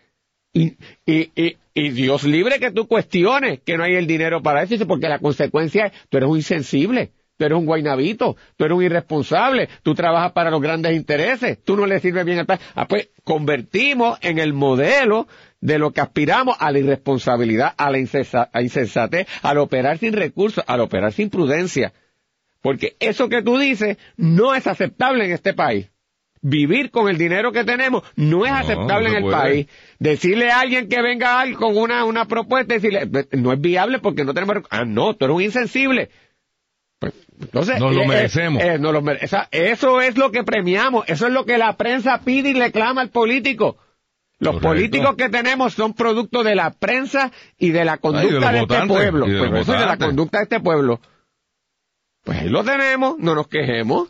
Y, 0.57 1.31
y, 1.35 1.57
y, 1.73 1.89
Dios 1.89 2.23
libre 2.23 2.59
que 2.59 2.71
tú 2.71 2.87
cuestiones 2.87 3.59
que 3.59 3.77
no 3.77 3.83
hay 3.83 3.95
el 3.95 4.07
dinero 4.07 4.41
para 4.41 4.63
eso, 4.63 4.87
porque 4.87 5.09
la 5.09 5.19
consecuencia 5.19 5.87
es, 5.87 5.93
tú 6.09 6.17
eres 6.17 6.29
un 6.29 6.37
insensible, 6.37 7.11
tú 7.37 7.45
eres 7.45 7.57
un 7.57 7.65
guainabito, 7.65 8.35
tú 8.55 8.65
eres 8.65 8.77
un 8.77 8.83
irresponsable, 8.83 9.69
tú 9.83 9.93
trabajas 9.93 10.31
para 10.31 10.49
los 10.49 10.61
grandes 10.61 10.95
intereses, 10.95 11.63
tú 11.63 11.77
no 11.77 11.85
le 11.85 11.99
sirves 11.99 12.25
bien 12.25 12.39
al 12.39 12.45
país. 12.45 12.61
Ah, 12.75 12.87
pues 12.87 13.09
convertimos 13.23 14.17
en 14.21 14.39
el 14.39 14.53
modelo 14.53 15.27
de 15.61 15.77
lo 15.77 15.91
que 15.91 16.01
aspiramos 16.01 16.57
a 16.59 16.71
la 16.71 16.79
irresponsabilidad, 16.79 17.73
a 17.77 17.91
la 17.91 17.99
insensatez, 17.99 19.27
al 19.41 19.57
operar 19.59 19.97
sin 19.97 20.13
recursos, 20.13 20.63
al 20.67 20.81
operar 20.81 21.13
sin 21.13 21.29
prudencia. 21.29 21.93
Porque 22.61 22.95
eso 22.99 23.29
que 23.29 23.41
tú 23.41 23.57
dices 23.57 23.97
no 24.17 24.55
es 24.55 24.67
aceptable 24.67 25.25
en 25.25 25.31
este 25.31 25.53
país. 25.53 25.89
Vivir 26.41 26.91
con 26.91 27.09
el 27.09 27.17
dinero 27.17 27.51
que 27.51 27.63
tenemos 27.63 28.03
no 28.15 28.45
es 28.45 28.51
No, 28.51 28.57
aceptable 28.57 29.09
no 29.09 29.11
en 29.11 29.15
el 29.15 29.21
puede. 29.23 29.37
país. 29.37 29.67
Decirle 29.99 30.51
a 30.51 30.59
alguien 30.61 30.87
que 30.89 31.01
venga 31.01 31.43
con 31.55 31.77
una, 31.77 32.03
una 32.05 32.25
propuesta 32.25 32.75
y 32.75 32.79
decirle, 32.79 33.09
no 33.31 33.53
es 33.53 33.59
viable 33.61 33.99
porque 33.99 34.23
no 34.23 34.33
tenemos... 34.33 34.57
Ah, 34.69 34.85
no, 34.85 35.15
tú 35.15 35.25
eres 35.25 35.35
un 35.35 35.41
insensible. 35.41 36.09
Pues, 36.99 37.13
entonces, 37.39 37.79
Nos 37.79 37.95
lo 37.95 38.03
eh, 38.03 38.07
merecemos. 38.07 38.63
eh, 38.63 38.79
nos 38.79 38.91
lo 38.93 39.01
mere- 39.01 39.19
esa- 39.23 39.47
eso 39.51 40.01
es 40.01 40.17
lo 40.17 40.31
que 40.31 40.43
premiamos, 40.43 41.05
eso 41.07 41.27
es 41.27 41.33
lo 41.33 41.45
que 41.45 41.57
la 41.57 41.77
prensa 41.77 42.21
pide 42.25 42.49
y 42.49 42.53
reclama 42.53 43.01
al 43.01 43.09
político. 43.09 43.77
Los 44.39 44.53
Correcto. 44.55 44.67
políticos 44.69 45.15
que 45.15 45.29
tenemos 45.29 45.73
son 45.73 45.93
producto 45.93 46.43
de 46.43 46.53
la 46.55 46.71
prensa 46.71 47.31
y 47.57 47.71
de 47.71 47.85
la 47.85 47.97
conducta 47.97 48.51
de, 48.51 48.59
este 48.59 48.59
votantes, 48.59 48.95
pueblo. 48.97 49.27
y 49.27 49.31
de 49.31 49.37
los 49.39 49.49
Pues 49.49 49.61
eso 49.63 49.73
es 49.73 49.79
de 49.79 49.85
la 49.87 49.97
conducta 49.97 50.37
de 50.37 50.43
este 50.43 50.59
pueblo. 50.59 50.99
Pues 52.23 52.39
ahí 52.41 52.49
lo 52.49 52.63
tenemos, 52.63 53.15
no 53.17 53.33
nos 53.35 53.47
quejemos. 53.47 54.09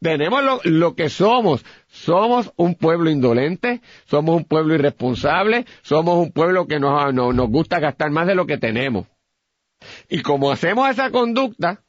Tenemos 0.00 0.62
lo, 0.64 0.94
que 0.94 1.08
somos. 1.08 1.64
Somos 1.88 2.52
un 2.56 2.74
pueblo 2.76 3.10
indolente, 3.10 3.80
somos 4.06 4.36
un 4.36 4.44
pueblo 4.44 4.74
irresponsable, 4.74 5.66
somos 5.82 6.16
un 6.18 6.30
pueblo 6.32 6.66
que 6.66 6.78
nos, 6.78 7.12
no- 7.12 7.32
nos 7.32 7.48
gusta 7.48 7.80
gastar 7.80 8.10
más 8.10 8.26
de 8.26 8.34
lo 8.34 8.46
que 8.46 8.58
tenemos. 8.58 9.06
Y 10.08 10.22
como 10.22 10.50
hacemos 10.52 10.88
esa 10.88 11.10
conducta, 11.10 11.82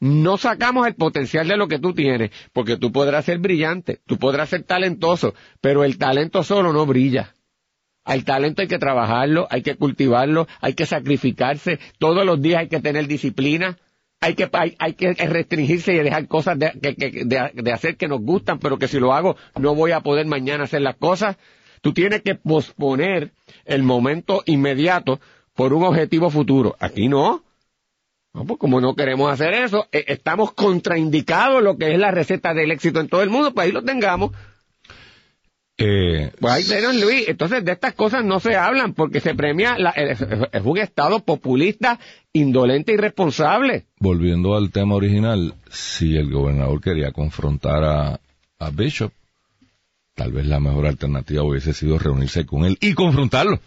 no 0.00 0.36
sacamos 0.36 0.86
el 0.86 0.94
potencial 0.94 1.48
de 1.48 1.56
lo 1.56 1.66
que 1.66 1.80
tú 1.80 1.92
tienes, 1.94 2.30
porque 2.52 2.76
tú 2.76 2.92
podrás 2.92 3.24
ser 3.24 3.38
brillante, 3.38 4.00
tú 4.06 4.16
podrás 4.18 4.48
ser 4.50 4.62
talentoso, 4.62 5.34
pero 5.60 5.82
el 5.82 5.98
talento 5.98 6.44
solo 6.44 6.72
no 6.72 6.86
brilla. 6.86 7.34
Al 8.04 8.24
talento 8.24 8.62
hay 8.62 8.68
que 8.68 8.78
trabajarlo, 8.78 9.48
hay 9.50 9.62
que 9.62 9.74
cultivarlo, 9.74 10.46
hay 10.60 10.74
que 10.74 10.86
sacrificarse, 10.86 11.78
todos 11.98 12.24
los 12.24 12.40
días 12.40 12.60
hay 12.60 12.68
que 12.68 12.80
tener 12.80 13.06
disciplina, 13.08 13.76
hay 14.20 14.34
que, 14.34 14.48
hay, 14.78 14.94
que 14.94 15.12
restringirse 15.14 15.92
y 15.94 15.98
dejar 15.98 16.26
cosas 16.26 16.58
de, 16.58 16.72
que- 16.80 16.94
que- 16.96 17.24
de 17.24 17.72
hacer 17.72 17.96
que 17.96 18.08
nos 18.08 18.20
gustan, 18.20 18.58
pero 18.58 18.78
que 18.78 18.88
si 18.88 18.98
lo 18.98 19.12
hago 19.14 19.36
no 19.58 19.74
voy 19.74 19.92
a 19.92 20.00
poder 20.00 20.26
mañana 20.26 20.64
hacer 20.64 20.80
las 20.82 20.96
cosas. 20.96 21.36
Tú 21.80 21.92
tienes 21.92 22.22
que 22.22 22.34
posponer 22.34 23.32
el 23.64 23.84
momento 23.84 24.42
inmediato 24.46 25.20
por 25.54 25.72
un 25.72 25.84
objetivo 25.84 26.30
futuro. 26.30 26.74
Aquí 26.80 27.08
no. 27.08 27.44
No, 28.34 28.44
pues 28.44 28.58
como 28.58 28.80
no 28.80 28.94
queremos 28.94 29.32
hacer 29.32 29.54
eso, 29.54 29.86
eh, 29.92 30.04
estamos 30.08 30.52
contraindicados 30.52 31.62
lo 31.62 31.78
que 31.78 31.92
es 31.94 31.98
la 31.98 32.10
receta 32.10 32.52
del 32.52 32.72
éxito 32.72 33.00
en 33.00 33.08
todo 33.08 33.22
el 33.22 33.30
mundo, 33.30 33.54
pues 33.54 33.66
ahí 33.66 33.72
lo 33.72 33.82
tengamos. 33.82 34.32
Eh, 35.80 36.32
Pues 36.40 36.52
ahí 36.54 36.64
tenemos, 36.64 36.96
Luis. 36.96 37.28
Entonces, 37.28 37.64
de 37.64 37.70
estas 37.72 37.94
cosas 37.94 38.24
no 38.24 38.40
se 38.40 38.56
hablan 38.56 38.94
porque 38.94 39.20
se 39.20 39.34
premia, 39.34 39.78
la, 39.78 39.90
es, 39.90 40.20
es 40.20 40.62
un 40.64 40.78
Estado 40.78 41.20
populista, 41.20 42.00
indolente 42.32 42.92
irresponsable. 42.92 43.84
volviendo 44.00 44.56
al 44.56 44.70
tema 44.72 44.96
original, 44.96 45.54
si 45.70 46.16
el 46.16 46.30
gobernador 46.32 46.80
quería 46.80 47.12
confrontar 47.12 47.84
a, 47.84 48.20
a 48.58 48.70
Bishop, 48.70 49.12
tal 50.14 50.32
vez 50.32 50.46
la 50.46 50.58
mejor 50.58 50.86
alternativa 50.86 51.44
hubiese 51.44 51.72
sido 51.72 51.96
reunirse 51.96 52.44
con 52.44 52.64
él 52.64 52.76
y 52.80 52.94
confrontarlo. 52.94 53.60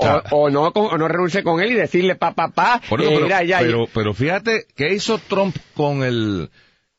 O, 0.00 0.06
o 0.30 0.50
no, 0.50 0.68
o 0.68 0.96
no 0.98 1.08
reunirse 1.08 1.42
con 1.42 1.60
él 1.60 1.72
y 1.72 1.74
decirle 1.74 2.14
pa, 2.14 2.32
pa, 2.32 2.48
pa, 2.50 2.80
eh, 2.84 2.86
pero, 2.88 3.20
mira, 3.20 3.42
ya, 3.44 3.58
pero, 3.60 3.86
pero 3.92 4.14
fíjate, 4.14 4.66
¿qué 4.76 4.94
hizo 4.94 5.18
Trump 5.18 5.56
con 5.74 6.02
el, 6.04 6.50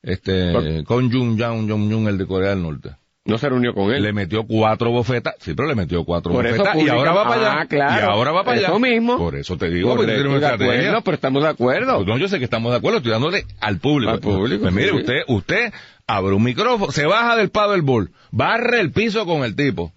este, 0.02 0.84
Con- 0.86 1.10
Jung 1.12 1.38
Jang, 1.40 1.70
Jong 1.70 1.94
Un, 1.94 2.08
el 2.10 2.18
de 2.18 2.26
Corea 2.26 2.50
del 2.52 2.62
Norte? 2.62 2.90
No 3.30 3.38
se 3.38 3.48
reunió 3.50 3.74
con 3.74 3.92
él. 3.94 4.04
Le 4.04 4.12
metió 4.14 4.44
cuatro 4.46 4.92
bofetas, 4.92 5.36
sí, 5.40 5.54
pero 5.54 5.68
le 5.68 5.76
metió 5.76 6.04
cuatro 6.04 6.32
Por 6.34 6.46
eso 6.46 6.58
bofetas 6.58 6.82
y 6.84 6.90
ahora 6.90 7.12
va 7.14 7.24
para 7.28 7.36
allá. 7.52 7.62
Ah, 7.62 7.66
claro. 7.68 8.06
Y 8.08 8.10
ahora 8.10 8.32
va 8.32 8.44
para 8.44 8.58
allá. 8.58 8.68
Eso 8.68 8.80
mismo. 8.80 9.18
Por 9.18 9.36
eso 9.36 9.58
te 9.58 9.70
digo, 9.70 9.94
una 9.94 10.02
estoy 10.14 10.40
de 10.40 10.46
acuerdo, 10.48 11.02
pero 11.04 11.16
estamos 11.16 11.44
de 11.44 11.50
acuerdo. 11.50 11.96
Pues 11.96 12.08
no, 12.08 12.18
yo 12.18 12.28
sé 12.28 12.40
que 12.40 12.46
estamos 12.46 12.72
de 12.72 12.78
acuerdo, 12.78 12.98
estoy 12.98 13.12
dándole 13.12 13.46
al 13.62 13.78
público. 13.80 14.12
Al 14.12 14.20
público, 14.20 14.62
Pues 14.64 14.74
mire, 14.74 14.92
usted, 14.92 15.22
usted 15.28 15.72
abre 16.08 16.34
un 16.36 16.44
micrófono, 16.44 16.92
se 16.92 17.06
baja 17.06 17.36
del 17.36 17.50
paddleboard, 17.52 18.10
barre 18.32 18.80
el 18.82 18.92
piso 18.92 19.26
con 19.26 19.44
el 19.44 19.56
tipo. 19.56 19.94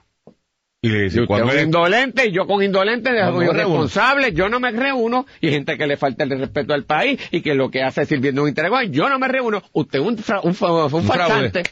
Y 0.84 0.88
le 0.88 1.02
dice, 1.04 1.26
cuando 1.28 1.52
es 1.52 1.62
indolente 1.62 2.26
y 2.26 2.32
yo 2.32 2.44
con 2.44 2.60
indolente 2.60 3.12
No, 3.12 3.30
no 3.30 3.38
me 3.38 3.44
irresponsable, 3.44 4.32
yo 4.32 4.48
no 4.48 4.58
me 4.58 4.72
reúno 4.72 5.26
y 5.40 5.46
hay 5.46 5.52
gente 5.52 5.78
que 5.78 5.86
le 5.86 5.96
falta 5.96 6.24
el 6.24 6.30
respeto 6.30 6.74
al 6.74 6.82
país 6.82 7.20
y 7.30 7.40
que 7.40 7.54
lo 7.54 7.70
que 7.70 7.84
hace 7.84 8.02
es 8.02 8.08
sirviendo 8.08 8.42
un 8.42 8.48
interés, 8.48 8.72
yo 8.90 9.08
no 9.08 9.16
me 9.20 9.28
reúno, 9.28 9.62
usted 9.72 10.00
es 10.00 10.04
un, 10.04 10.18
fra- 10.18 10.40
un, 10.42 10.54
fa- 10.54 10.72
un 10.72 10.92
Un 10.92 11.02
fraude. 11.04 11.04
farsante. 11.50 11.62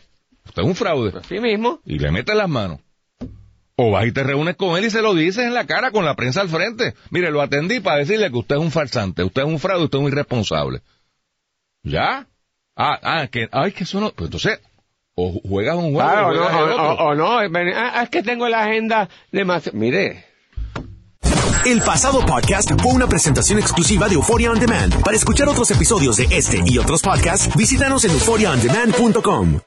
Usted 0.46 0.62
es 0.62 0.68
un 0.68 0.74
fraude. 0.74 1.12
Así 1.18 1.38
mismo. 1.40 1.80
Y 1.84 1.98
le 1.98 2.10
metes 2.10 2.34
las 2.36 2.48
manos. 2.48 2.80
O 3.76 3.90
vas 3.92 4.06
y 4.06 4.12
te 4.12 4.22
reúnes 4.22 4.56
con 4.56 4.76
él 4.76 4.84
y 4.84 4.90
se 4.90 5.00
lo 5.00 5.14
dices 5.14 5.44
en 5.46 5.54
la 5.54 5.66
cara 5.66 5.90
con 5.90 6.04
la 6.04 6.14
prensa 6.14 6.42
al 6.42 6.48
frente. 6.50 6.94
Mire, 7.10 7.30
lo 7.30 7.40
atendí 7.40 7.80
para 7.80 7.96
decirle 7.98 8.30
que 8.30 8.36
usted 8.38 8.56
es 8.56 8.60
un 8.60 8.70
farsante, 8.70 9.24
usted 9.24 9.42
es 9.42 9.48
un 9.48 9.58
fraude, 9.58 9.84
usted 9.84 9.98
es 9.98 10.04
un 10.04 10.10
irresponsable. 10.12 10.82
¿Ya? 11.82 12.26
Ah, 12.76 12.98
ah, 13.02 13.26
que, 13.28 13.48
ay, 13.52 13.72
que 13.72 13.84
eso 13.84 14.00
no, 14.00 14.10
pues 14.10 14.26
entonces, 14.28 14.60
o 15.14 15.32
juegas 15.48 15.76
un 15.76 15.92
juego 15.94 15.98
Claro, 16.10 16.28
o 16.28 16.34
no, 16.34 16.42
o, 16.42 16.64
otro. 16.64 16.92
o- 16.92 17.08
o 17.10 17.14
no, 17.14 17.50
ven- 17.50 17.72
ah, 17.74 18.02
es 18.02 18.10
que 18.10 18.22
tengo 18.22 18.48
la 18.48 18.64
agenda 18.64 19.08
demasiado, 19.32 19.78
mire, 19.78 20.26
El 21.66 21.80
pasado 21.82 22.24
podcast 22.24 22.70
fue 22.80 22.92
una 22.92 23.06
presentación 23.06 23.58
exclusiva 23.58 24.08
de 24.08 24.14
Euphoria 24.14 24.50
On 24.50 24.58
Demand. 24.58 25.02
Para 25.04 25.16
escuchar 25.16 25.46
otros 25.48 25.70
episodios 25.70 26.16
de 26.16 26.24
este 26.30 26.62
y 26.66 26.78
otros 26.78 27.02
podcasts, 27.02 27.54
visítanos 27.56 28.04
en 28.04 28.12
euphoriaondemand.com. 28.12 29.60